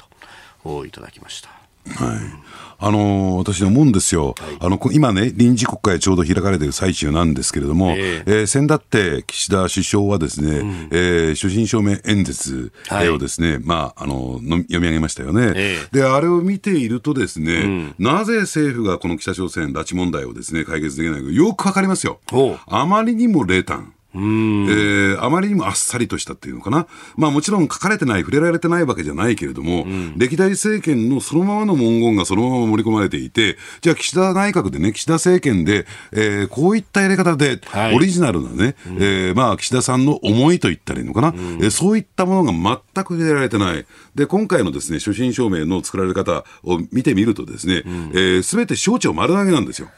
[0.65, 1.56] といただきました。
[1.95, 2.47] はい。
[2.79, 12.73] あのー、私思うんですよ、はい、あの今ね、臨時国会ちょうど開かれている最中なんですけれども、えー、えー、先だって岸田首相はですね、うん、えー、所信証明演説
[13.11, 22.21] をですね、はい、まあ、あの読み上げましたよね、えー、で、あれを見ているとですね、うん、なぜ政府がこの北朝鮮拉致問題をですね、解決できないかよくわかりますよ。
[22.67, 23.96] あまりにも冷淡。
[24.17, 26.87] えー、あまりにもあっさりとしたっていうのかな、
[27.17, 43.87] まあ、もちろん書かれてない、触れられてないわけじゃないけれども、うん、歴代政権のそのままの文言がそのまま盛り込まれていて、じゃあ、岸田内閣でね、岸田政権で、えー、こういったやり方で、はい、オリジナルなね、うん、えー、まあ、岸田さんの思いと言ったらいいのかな、うん、えー、そういったものが全く入れられてない。
[44.15, 49.89] で、今回のですね、所信証明の作られ方を見てみるとですね、す、うん、べ、えー、て省庁丸投げなんですよ。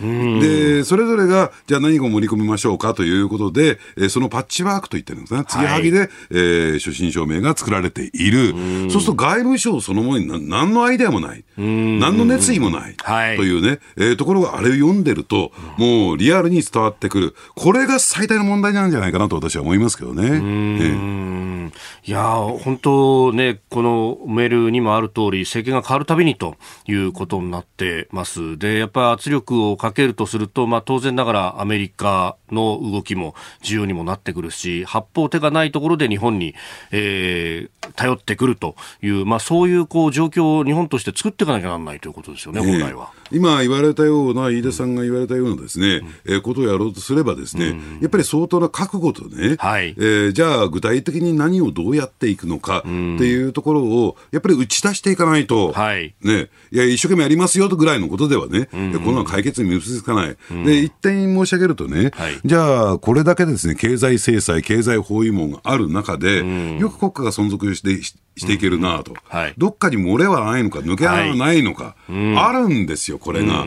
[0.00, 5.44] で、それぞれが、じゃあ何を盛り込みましょうかということで、えー、そのパッチワークといってるんですね。
[5.46, 8.52] 継ぎはぎで、はい、えー、初心証明が作られている。
[8.52, 11.44] そうすると外務省そのものに何のアイデアもない。
[11.56, 12.94] 何の熱意もない。
[12.98, 17.34] はい、というね、えー、ところがあれを読んでると、もうリアルに伝わってくる。
[17.54, 20.22] これが最大の問題なんじゃないかなと私は思いますけどね。
[20.24, 21.70] えー、
[22.04, 28.58] いや本当ね、このメールにもある通り、政権が変わるたびにということになってます。
[28.58, 36.54] で、やっぱり圧力をかけるとすると、まあ、当然ながらアメリカの動きも重要にもなってくるし、八方手がないところで日本に、
[36.90, 43.10] えー、頼ってくるという、まあ、そういうこう状況を日本として作っていかなきゃならないということですよね、本来は。
[43.30, 60.36] 今言われたような、飯田さんが言われたようなですね、うん、えー、ことをやろうとすればですね、うん、やっぱり相当な覚悟とね、はい、えー、じゃあ具体的に何をどうやっていくのかっていうところを、やっぱり打ち出していかないと、はい、ね、いや、一生懸命やりますよとぐらいのことではね、うん、この解決に結びつかない。
[60.64, 66.44] で、一点申し上げるとね、はい、じゃあ、これだけですね、経済制裁、経済包囲網がある中で、
[66.78, 68.00] よく国家が存続して
[68.36, 73.66] していけるなと、はい、どっかに漏れはないのか、抜け穴はないのか、はい、あるんですよ、これが。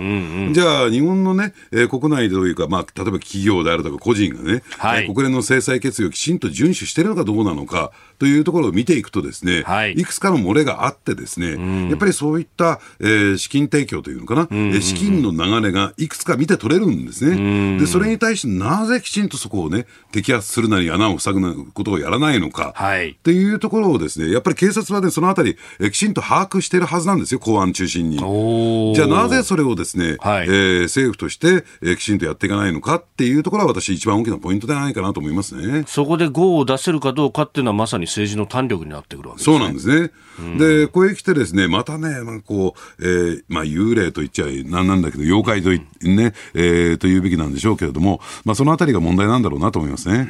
[0.54, 17.78] じゃあ、日本のね、えー、国内というか、まあ、例えば企業であるとか個人がね、はい、国連の制裁決議をきちんと遵守しているのかどうなのかというところを見ていくとですね、はい、いくつかの漏れがあってですね、やっぱりそういった、えー、資金提供というのかな、うんうん、資金の流れがいくつか見て取れるんですね。
[17.80, 28.18] で、それに対してなぜきちんとそこをね、摘発するなり穴を塞ぐことをやらないのか、はい、っていうところをですね、やっぱり警察はね、そのあたり、えきちんと把握しているはずなんですよ、公安中心に。
[28.18, 35.84] じゃあなぜそれをですね、はい、えー、政府として、えー、きちんとやっていかないのかっていうところは私一番大きなポイントではないかなと思いますね。
[35.88, 39.58] そこで GO を出せるかどうかっていうのはまさに政治の胆力になってくるわけですね。
[39.58, 40.12] そうなんですね。
[40.58, 45.70] で、ここへ来てですね、またね、まあ、こう、えー、まあ幽霊と言っちゃなんなんだけど、妖怪と
[46.08, 50.28] ね、えー、と言うべきなんでしょうけれども、まあそのあたりが問題なんだろうなと思いますね。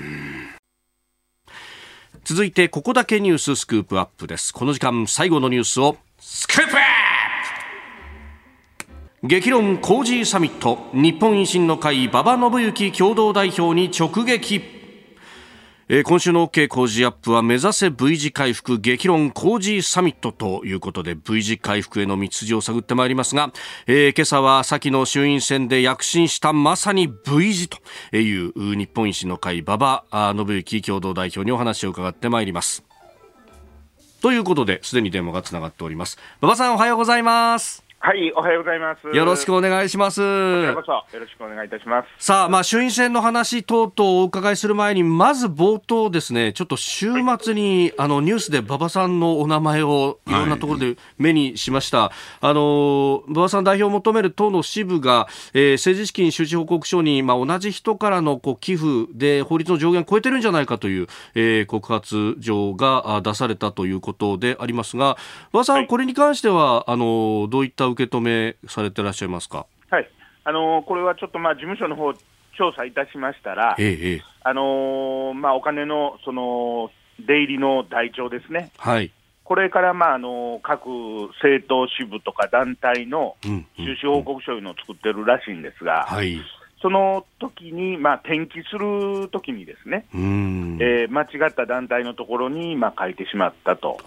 [2.24, 4.54] 続いてここだけニューススクープアップです。
[4.54, 6.78] この時間最後のニュースをスクープアップ!
[9.28, 10.90] 激論コージーサミット。
[10.94, 14.75] 日本維新の会馬場信之共同代表に直撃。
[15.88, 23.54] えー、今週の OK 工事アップは目指せ V 字回復激論工事サミットということで V 字回復への道筋を探ってまいりますが、
[23.86, 27.78] えー、今朝は先の衆院選で躍進したまさに V 字と
[28.18, 32.84] いう日本維新の会馬場信之共同代表にお話を伺ってまいります。
[34.22, 36.18] ということで、すでに電話がつながっております。
[36.42, 37.85] 馬場さんおはようございます。
[38.00, 39.08] はい、おはようございます。
[39.08, 40.22] よろしくお願いします。
[40.22, 42.08] よろしくお願いいたします。
[42.20, 47.08] さあ、まあ、衆院選の話等々お伺いする前に、まず冒頭ですね、ちょっと週
[47.40, 51.98] 末に、あの、ニュースで馬場さんのお名前をいろんなところで目にしました。
[51.98, 65.18] はい、あの、馬場さん代表を求める党の支部が、えー、政治資金収支報告書に、まあ、同じ人からのこう寄付で法律の上限を超えてるんじゃないかという、えー、告発状が出されたということでありますが、
[65.52, 69.66] 馬場さん、はい、これに関しては、あの、どういった受け止めされてらっしゃいますか？
[69.90, 70.10] はい、
[70.44, 72.14] あのー、これはちょっとまあ事務所の方
[72.58, 78.72] 調査いたしましたら、ええ、あのー、まあお金のその出入りの台帳ですね。
[78.78, 79.12] はい。
[79.44, 80.88] これからまああの各
[81.42, 83.36] 政党支部とか団体の
[83.78, 86.42] 収支報告書いうのを作ってるらしいんですが、はい、
[86.82, 94.00] その時にまあ転記するときにですね、えー、間違った団体のところにまあ書いてしまったと。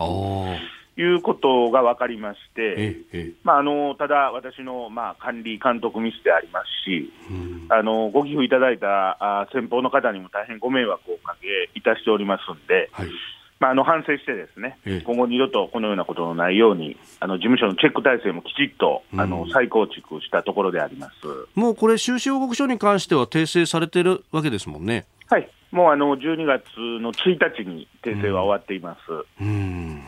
[0.98, 7.12] いうことが分かりまして、まあ、あのただ、私の、まあ、管理、監督ミスでありますし、
[7.68, 13.08] あのご寄付いただいたあ先方の方にも大変ご迷惑をおかけいたしておりますんで、はい、
[13.60, 21.12] まあ、あの反省して、ですね、今後二度とこのようなことのないように、あの事務所のチェック体制もきちっと、あの再構築したところであります。
[21.54, 25.06] もうこれ、収支報告書に関しては訂正されてるわけですもんね。
[25.28, 28.98] はい、もうあの12月の1日に訂正は終わっています。
[29.40, 30.02] うん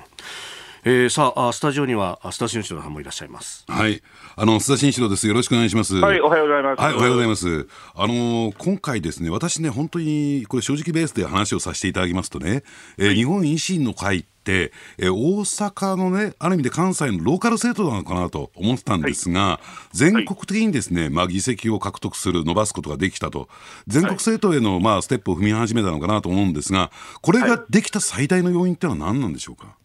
[0.82, 3.64] えー、さあスタジオには須田慎一郎さんもいらっしゃいます。
[3.68, 4.02] はい。
[4.34, 5.28] あの須田慎一郎です。
[5.28, 5.94] よろしくお願いします。
[5.96, 6.80] はいおはようございます。
[6.80, 7.68] はいおはようございます。
[7.94, 12.62] あの今回ですね私ね本当にこれ正直ベースで話をさせていただきますとね、
[12.96, 19.60] えー、日本維新の会ってえ大阪のね、ある意味で関西のローカル政党なのかなと思ってたんですが、は
[19.92, 23.50] い、全国的にですね、まあ、議席を獲得する、伸ばすことができたと、
[23.86, 29.76] 全国政党への、まあ、ステップを踏み始めたのかなと思うんですが、これができた最大の要因ってのは何なんでしょうか？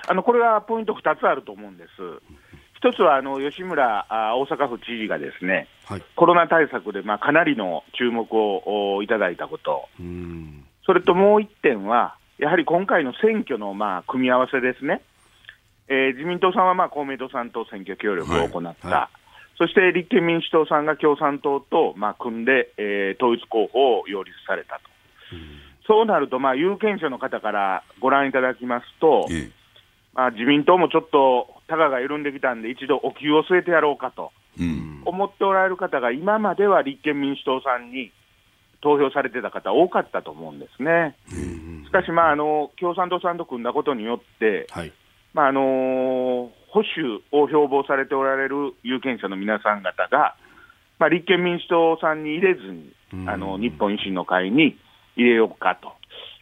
[0.00, 1.90] はいあのこれはポイント2つあると思うんです。
[2.80, 9.88] 一つはあの吉村あ大阪府知事がですね、はい、コロナ対策でまあかなりの注目をいただいたこと、
[10.86, 15.02] それともう一点は、やはり今回の選挙のまあ組み合わせですね、
[15.88, 19.18] えー、自民党さんはまあ公明党さんと選挙協力を行った、はいはい、
[19.58, 24.90] そして立憲民主党さんが共産党とまあ組んで、えー、統一候補を擁立されたと。
[25.86, 29.50] そうなると、まあ、有権者の方からご覧いただきますと、ええ、
[30.14, 38.12] まあ、自民党もちょっとたがが緩んできたんで、一度お灸を据えてやろうかと、うん、思っておられる方が、今までは立憲民主党さんに
[38.82, 41.16] 投票されてた方、多かったと思うんですね。
[41.32, 44.92] うん、しかし、まああの、共産党さんと組んだことによって、はい、
[45.32, 50.36] まああのー、保守を標榜されておられる有権者の皆さん方が、
[50.98, 52.92] まあ、立憲民主党さんに入れずに、
[53.26, 54.78] あの日本維新の会に
[55.16, 55.92] 入れようかと、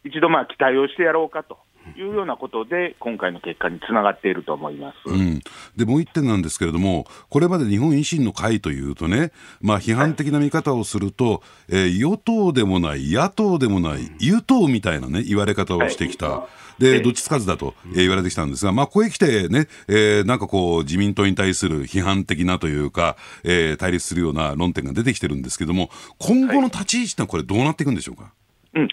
[0.05, 1.59] 一度まあ期待をしてやろうかと。
[1.97, 5.41] いうようなことで、今回の結果につながっていると思います、うん、
[5.76, 16.28] でもう一点なんですけれども、これまで日本維新の会というとね、まあ、批判的な見方をすると、はい、えー、与党でもない、野党でもない、与党みたいなね、言われ方をしてきた。
[16.28, 16.49] はい。
[16.78, 28.32] で、どっちつかずだと言われてきたんですが、まあ、ここへ来てね、えー、なんかこう、自民党に対する批判的なというか、えー、対立するような論点が出てきてるんですけども、今後の立ち位置ってこれ、どうなっていくんでしょうか？
[28.74, 28.89] うん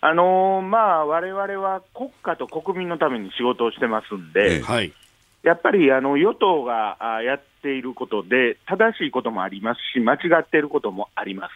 [0.00, 4.92] あのー、まあ、われわれは国家と国民のために仕事をしてますんで、はい、
[5.42, 11.54] やっぱりあの与党がやっていることで、正しいこともありますし、間違っていることもあります。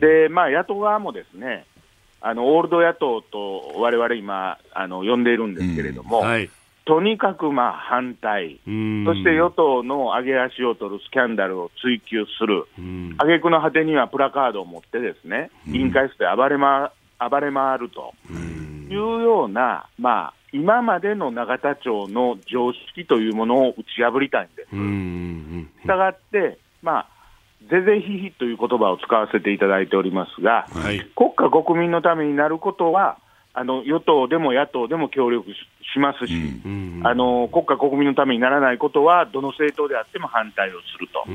[0.00, 1.66] で、まあ、野党側もですね、
[2.20, 6.48] あのオールド野党とわれわれ今あの、呼んでいるんですけれども、はい、
[6.84, 8.70] とにかくまあ反対、そ
[9.14, 12.66] して与党の上げ足を取るスキャンダルを追及する、
[13.18, 16.92] 挙句の果てにはプラカードを持って、ですね委員会室で暴れ,、ま、
[17.28, 18.14] 暴れ回ると。
[18.92, 25.82] いうような、まあ、今までの永田町の常識というものを打ち破りたいんです。
[25.82, 27.08] したがって、まあ
[27.70, 33.18] ぜぜひひという言葉を使わせていただいておりますが、はい、国家、国民のためになることは、
[33.54, 36.32] あの与党でも野党でも協力しますし、
[36.64, 41.30] うん、あの国家、国民のためにならないことは、どの政党であっても反対をすると、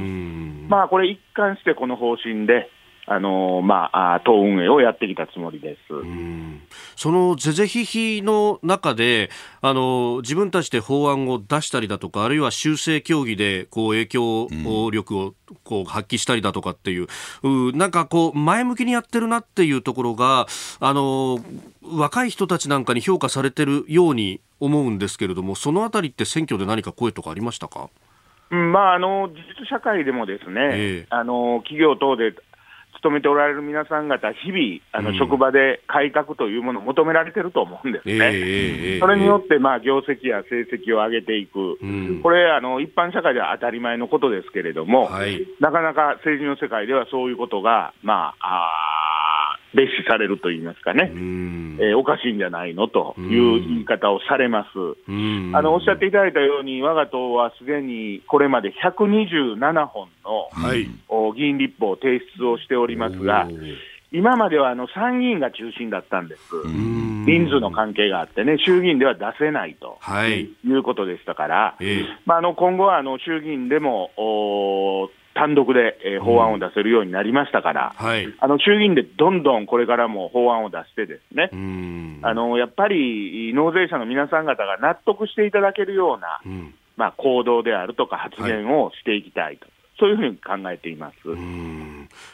[0.68, 2.70] まあ、これ、一貫してこの方針で、
[3.10, 5.80] あのまあ、党運営をやってきたつもりです。
[6.98, 9.30] その是々非々の中で
[9.62, 14.50] あの、自分たちで法案を出したりだとか、あるいは修正協議でこう影響
[14.92, 15.34] 力を
[15.64, 17.08] こう発揮したりだとかっていう、
[17.44, 20.48] うなんかこう、前向きにやってるなっていうところが、
[20.82, 21.40] あの
[21.82, 27.90] 若い人たちなんかに評価されてるように思うんですけれども、そのあたりって選挙で何か声とかありましたか？
[28.50, 32.34] まあ、あの実社会でもですね、えー、あの企業等で
[33.08, 39.00] 勤めておられる皆さん方、日々、あの職場で改革というものを求められてると思うんですね。
[39.00, 41.78] それによって、まあ、業績や成績を上げていく、
[42.22, 48.97] これあの、一般社会では当たり前のことですけれども、はい、なかなか政治の世界ではそういうことが、まあ、あ
[49.78, 52.88] 蔑視されると言いますかね、えー、おかしいんじゃないの？
[52.88, 54.70] という言い方をされます。
[55.56, 60.90] あのおっしゃっていただいたように、我が党はすでにこれまで127本の、はい、
[61.36, 63.48] 議員立法を提出をしておりますが、
[64.12, 74.12] 今まではあの参議院が中心だったんです、人数の関係があってね、衆議院では出せないと、はい、いうことでしたから、えー、まあ、あの今後はあの衆議院でも
[75.38, 81.50] 単独で、えー、法案を出せるようになりましたから、うんはい、あの衆議院でどんどんこれからも法案を出して、ですね
[82.24, 89.66] あのやっぱり納税者の皆さん方が納得していただけるような、うん、まあ、行動であるとか発言をしていきたいと。
[89.66, 91.16] はいそういうふうに考えています。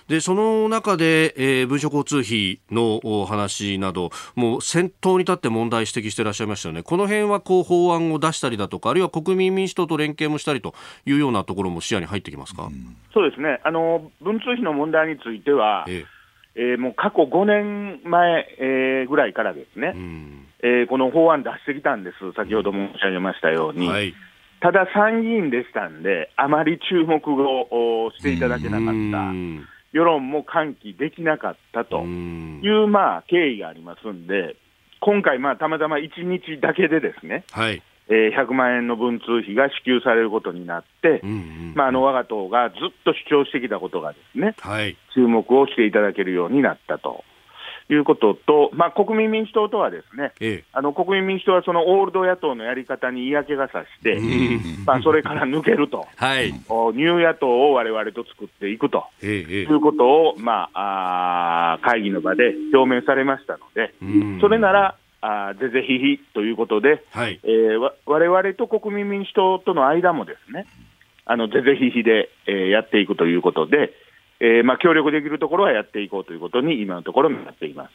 [0.08, 10.74] でその中で、えー、文書交通費の話など、もう先頭に立って問題指摘していらっしゃいましたよね、この辺はこう法案を出したりだとか、あるいは国民民主党と連携もしたりと
[11.06, 12.70] いうようなところも視野に入ってきますか、
[13.14, 16.06] そうですね、あの文通費の問題については、え
[16.56, 16.76] え。
[16.76, 23.88] ー、もう過去5年前、えー、ぐらいからですね、うん、えー、この法案出してきたんです、先ほど申し上げましたように。
[23.88, 24.14] はい
[24.64, 29.34] ただ参議院でしたんで、あまり注目をしていただけなかった、
[29.92, 34.56] 世論も喚起できなかったという、まあ、経緯がありますんで、
[35.02, 37.84] 今回、まあ、たまたま1日だけでですね、はい。
[38.08, 41.22] えー、100万円の文通費が支給されることになって、
[41.76, 47.26] まあ、あの我が党がずっと主張してきたことがですね、はい、注目をしていただけるようになったと。
[47.94, 54.20] いうことと、まあ、国民民主党とはですね、ええ、あの国民民主党はそのオールド野党のやり方に嫌気がさして、
[54.86, 63.94] まあ、それから抜けると、はい、ニュー野党をわれわれと作っていくと、ええ、いうことを、まあ、あ会議の場で表明されましたので、
[64.42, 67.40] それなら、あぜぜひひということで、はい。
[67.44, 70.66] えー、わ我々と国民民主党との間もですね、
[71.26, 73.94] あのぜぜひひで、えー、やっていくということで、
[74.46, 77.92] えーまあ、協力できるところはやっていこうということに、今のところなっています。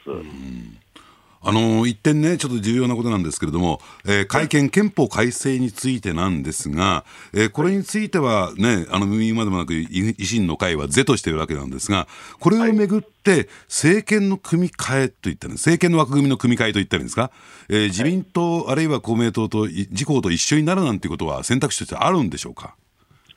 [1.41, 12.07] あの一点ね、ちょっと重要なことなんですけれども、えー、会見、憲法改正についてなんですが、えー、これについてはね、あの、今でもなく、維新の会は是としているわけなんですが、
[12.39, 17.31] これをめぐって、政権の組み替えといったね、政権の枠組みの組み替えといったらいいんですか、
[17.69, 22.75] えー、自民党、あるいは公明党と、自公と一緒になるなんてことは選択肢としてあるんでしょうか？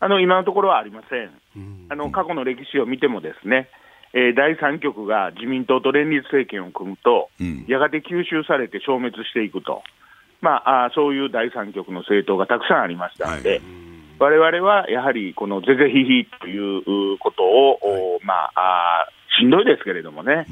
[0.03, 1.30] あの今のところはありません、
[1.88, 3.68] あの過去の歴史を見ても、ですね、
[4.12, 9.84] えー、第三極が自民党と連立政権を組むと、うん、やがて吸収されて消滅していくと、
[10.40, 13.62] まあ、あそういう第三極の政党がたくさんありましたので、
[14.18, 19.07] われわれはやはりこのぜぜひひということを、はい、まあ、
[19.38, 20.46] しんどいですけれどもね、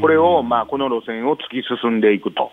[0.00, 2.50] これを、まあ、この路線を突き進んでいくと。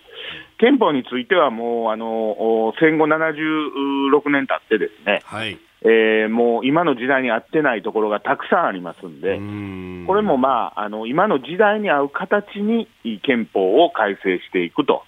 [0.59, 10.05] 憲法についてはもう、あの戦後76年経ってですね、はいえー、もう今の時代に合ってないところがたくさんありますんで、ん。
[10.07, 12.87] これもまあ、あの今の時代に合う形に
[13.21, 15.03] 憲法を改正していくと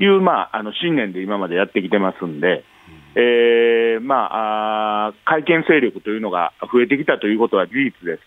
[0.00, 2.64] いう、まあ、あの信念で今までやってきてますんで、
[3.14, 8.22] えー、まああ、改憲勢力というのが増えてきたということは事実です。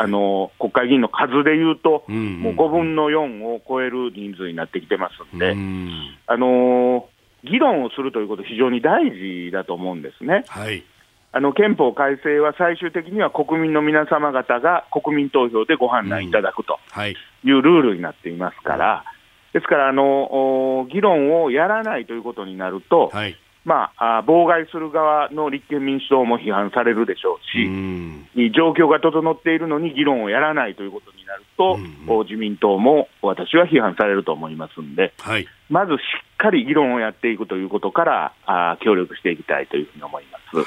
[0.00, 2.16] あの国会議員の数でいうと、うん。
[2.16, 5.90] うん、もう5分の4を超える人数になってきてますんで、ん。
[6.26, 7.06] あの
[7.44, 10.44] 議論をするということ、非常に大事だと思うんですね。
[10.48, 10.82] はい
[11.30, 17.14] あの憲法改正は最終的には国民の皆様方が国民投票でご判断いただくとい。
[17.44, 19.04] うルールになっていますから、
[19.52, 40.56] ですからあの、議論をやらないということになると、はい、まあ、妨害する側の立憲民主党も批判されるでしょうし、状況が整っているのに議論をやらないということになると、自民党も私は批判されると思いますんで、はい、まずしっかり議論をやっていくということからあ、協力していきたいというふうに思います。
[40.56, 40.64] はい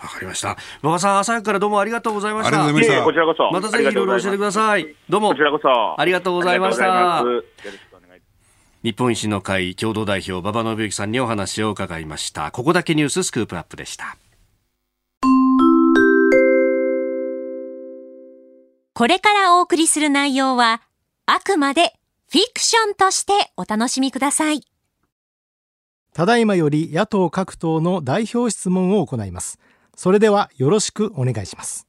[0.00, 0.56] わかりました。
[0.82, 2.64] 馬場さん、朝早くからどうもありがとうございました。
[2.64, 3.04] ありがとうございました。
[3.04, 3.50] こちらこそ。
[3.52, 4.94] またぜひいろいろ教えてください。
[5.08, 5.30] どうも。
[5.30, 6.00] こちらこそ。
[6.00, 7.24] ありがとうございました。
[8.86, 14.16] 日本維新の会共同代表馬場信之さんにお話を伺いましたここだけニューススクープアップでした
[18.94, 20.82] これからお送りする内容は
[21.26, 21.94] あくまで
[22.30, 24.60] フィクションとしてお楽しみください
[26.12, 29.58] ただいまより野党各党の代表質問を行います
[29.96, 31.86] それではよろしくお願いします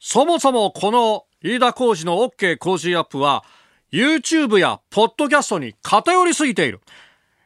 [0.00, 3.44] そもそもこの飯田浩司の OK 工事アップは
[3.92, 6.80] YouTube やポッドキャストに偏りすぎている。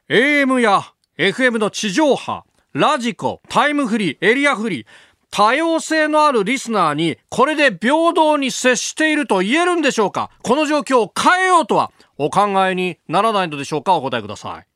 [0.09, 0.83] AM や
[1.17, 4.87] FM の地上波、ラジコ、タイムフリー、エリアフリー、
[5.31, 10.31] 多様性のあるリスナーにこれで平等に接していると言えるんでしょうか？
[10.43, 13.95] この状況を変えようとはお考えにならないのでしょうか？
[13.97, 14.67] お答えください。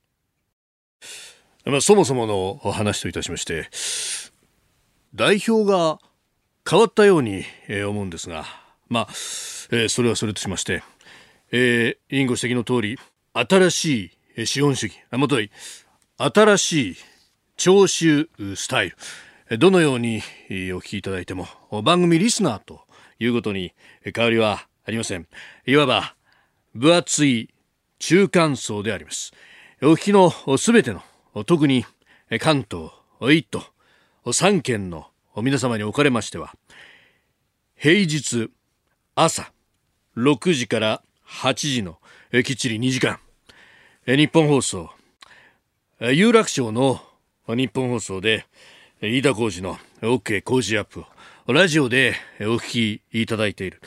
[1.68, 3.68] まあ、そもそもの話といたしまして、
[5.14, 5.98] 代表が
[6.68, 8.46] 変わったようにえ思うんですが、
[8.88, 9.08] まあ、
[9.70, 10.82] えー、それはそれとしまして、
[11.52, 12.98] えー、委員ご指摘の通り、
[13.34, 15.50] 新しい資本主義、あ、もとい、
[16.16, 16.96] 新しい
[17.58, 18.94] 聴取スタイ
[19.50, 20.22] ル、どのように
[20.72, 21.46] お聞きいただいても、
[21.82, 22.80] 番組リスナーと
[23.18, 23.74] いうことに
[24.14, 25.26] 変わりはありません。
[25.66, 26.14] いわば、
[26.74, 27.50] 分厚い
[27.98, 29.34] 中間層であります。
[29.82, 31.02] お聞きのすべての、
[31.46, 31.84] 特に
[32.40, 33.62] 関東、一都、
[34.32, 35.06] 三県の
[35.36, 36.54] 皆様におかれましては、
[37.76, 38.50] 平日
[39.14, 39.52] 朝
[40.16, 41.98] 6時から8時の
[42.44, 43.20] きっちり2時間
[44.06, 44.90] 日本放送
[46.00, 47.00] 有楽町の
[47.48, 48.46] 日本放送で
[49.00, 51.04] 飯田浩司の OK 工事アップ
[51.46, 53.80] をラジオでお聞きいただいている。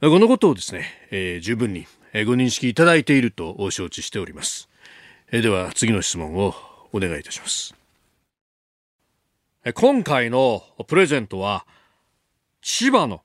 [0.00, 1.86] このことをですね、えー、十分に
[2.26, 4.68] ご認識いただいていると承知しております。
[5.36, 6.54] えでは次の質問を
[6.92, 7.74] お願いいたします。
[9.74, 11.66] 今回のプレゼントは
[12.62, 13.20] 千葉の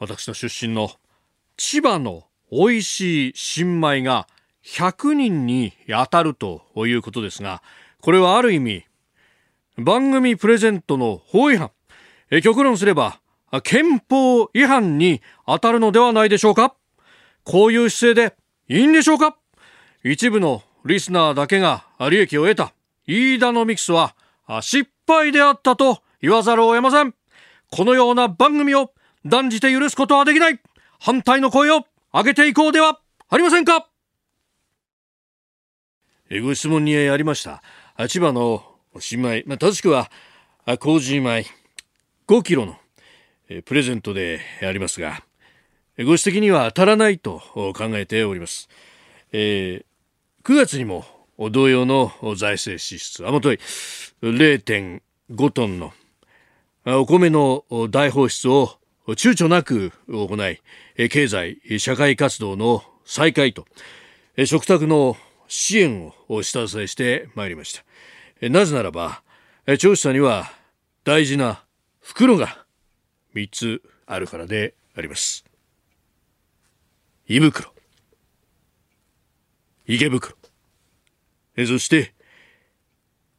[0.00, 0.90] 私の出身の
[1.56, 4.26] 千葉の美味しい新米が
[4.64, 7.62] 100人に当たるということですが、
[8.00, 8.84] これはある意味、
[9.76, 11.70] 番組プレゼントの法違反、
[12.32, 13.20] え極論すれば、
[13.62, 16.74] 憲法違反に当たるのではないでしょうか。
[17.44, 18.36] こういう姿勢で
[18.80, 19.36] いいんでしょうか。
[20.02, 22.72] 一部のリスナーだけが利益を得た。
[23.06, 24.14] 飯田のミクスは
[24.60, 27.14] 失敗であったと言わざるを得ません。
[27.70, 28.92] このような番組を
[29.24, 30.60] 断じて許すことはできない。
[30.98, 33.88] 反対の声を上げていこうではありませんか。
[36.42, 37.62] ご質問にありました。
[38.08, 38.64] 千葉の
[38.98, 40.10] 新米、まあ、正しくは
[40.78, 41.60] 麹米。
[42.30, 42.76] 5キロの
[43.64, 45.24] プレゼントでありますが
[45.98, 48.68] ご指摘には当たらないと考えております、
[49.32, 49.84] えー、
[50.42, 51.04] 9月にも
[51.50, 53.58] 同様の財政支出あもとい
[54.22, 55.92] 0.5トンの
[56.86, 60.60] お米の大放出を躊躇なく行い
[61.08, 63.66] 経済社会活動の再開と
[64.46, 65.16] 食卓の
[65.46, 67.74] 支援を下支えしてまいりまし
[68.40, 68.48] た。
[68.48, 69.22] なぜならば
[69.78, 70.50] 調査には
[71.04, 71.64] 大事な
[72.00, 72.64] 袋が
[73.34, 75.44] 3つあるからであります。
[77.28, 77.72] 胃袋。
[79.92, 80.36] 池袋。
[81.66, 82.14] そして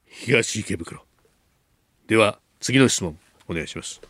[0.06, 1.06] 東池袋。
[2.08, 4.02] では次の質問お願いします。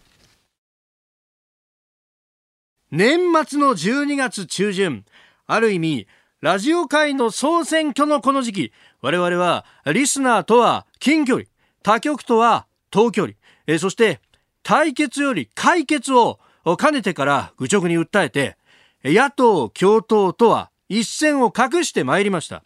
[2.89, 5.05] 年末の12月中旬、
[5.45, 6.07] ある意味、
[6.41, 8.73] ラジオ界の総選挙のこの時期、
[9.03, 11.45] 我々はリスナーとは近距離、
[11.83, 13.35] 他局とは遠距離、
[13.67, 14.19] えそして
[14.63, 16.39] 対決より解決を
[16.79, 18.57] かねてから愚直に訴えて、
[19.03, 22.63] 野党共闘とは一線を画してまいりました。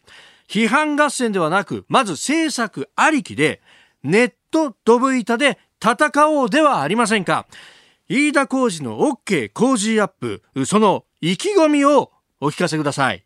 [0.48, 3.62] 批判合戦ではなく、まず政策ありきで、
[4.04, 7.46] ネットドブ板で戦おうではありませんか。
[8.10, 12.12] 飯田浩二の OK 工事アップ、その意気込みを
[12.42, 13.24] お聞かせください。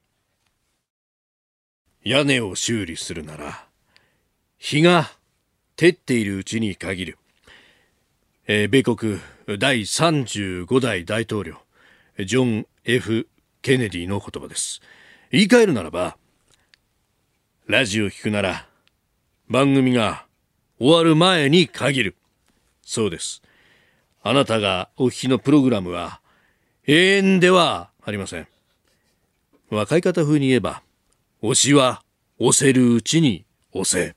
[2.04, 3.68] 屋根を修理するなら、
[4.58, 5.10] 日が
[5.78, 7.18] 照っているうちに限る。
[8.47, 9.20] えー、米国
[9.60, 11.56] 第35代大統領、
[12.26, 13.28] ジョン・ F・
[13.62, 14.80] ケネディの言葉です。
[15.32, 16.18] 言い換えるならば、
[17.68, 18.68] ラジオ聞くなら、
[19.49, 20.26] 番組が
[20.80, 22.16] 終わる前に限る。
[22.82, 23.41] そうです。
[24.24, 26.22] あなたがお聞きのプログラムは
[26.88, 28.47] 永遠ではありません。
[29.70, 30.82] 若い方風に言えば、
[31.43, 32.01] 推しは
[32.39, 34.16] 押せるうちに押せ。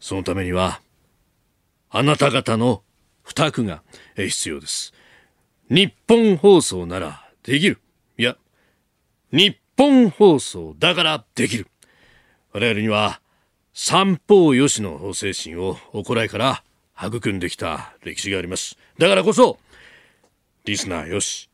[0.00, 0.80] そのためには、
[1.90, 2.82] あなた方の
[3.22, 3.82] 負託が
[4.16, 4.94] 必要です。
[5.68, 7.81] 日本放送ならできる。
[9.32, 11.66] 日本放送だからできる。
[12.52, 13.22] 我々には
[13.72, 16.62] 三方よしの精神を行いから
[17.02, 18.76] 育んできた歴史があります。
[18.98, 19.58] だからこそ、
[20.66, 21.48] リスナーよし、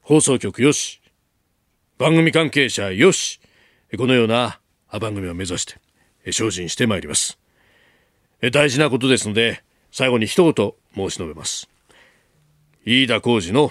[0.00, 1.00] 放送局よし、
[1.96, 3.40] 番組関係者よし、
[3.96, 4.58] このような
[4.90, 5.80] 番組を目指して
[6.32, 7.38] 精進してまいります。
[8.52, 11.68] 大事なことですので、最後に一言申し述べます。
[12.84, 13.70] 飯田浩二の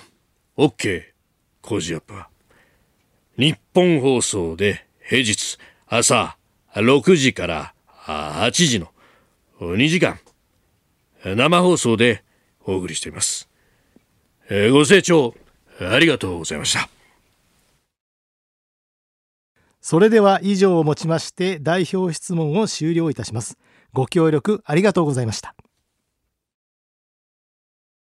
[0.57, 1.03] OK
[1.61, 2.29] 工事アップは、
[3.38, 5.57] 日本放送で平日
[5.88, 6.38] 朝
[6.73, 7.73] 6時から
[8.05, 8.88] 8時の
[9.59, 10.19] 2時間、
[11.23, 12.23] 生放送で
[12.65, 13.49] お送りしています。
[14.71, 15.36] ご清聴
[15.81, 16.89] ありがとうございました。
[19.81, 23.57] それでは以上をもちまして代表質問を終了いたします。
[23.91, 25.55] ご協力ありがとうございました。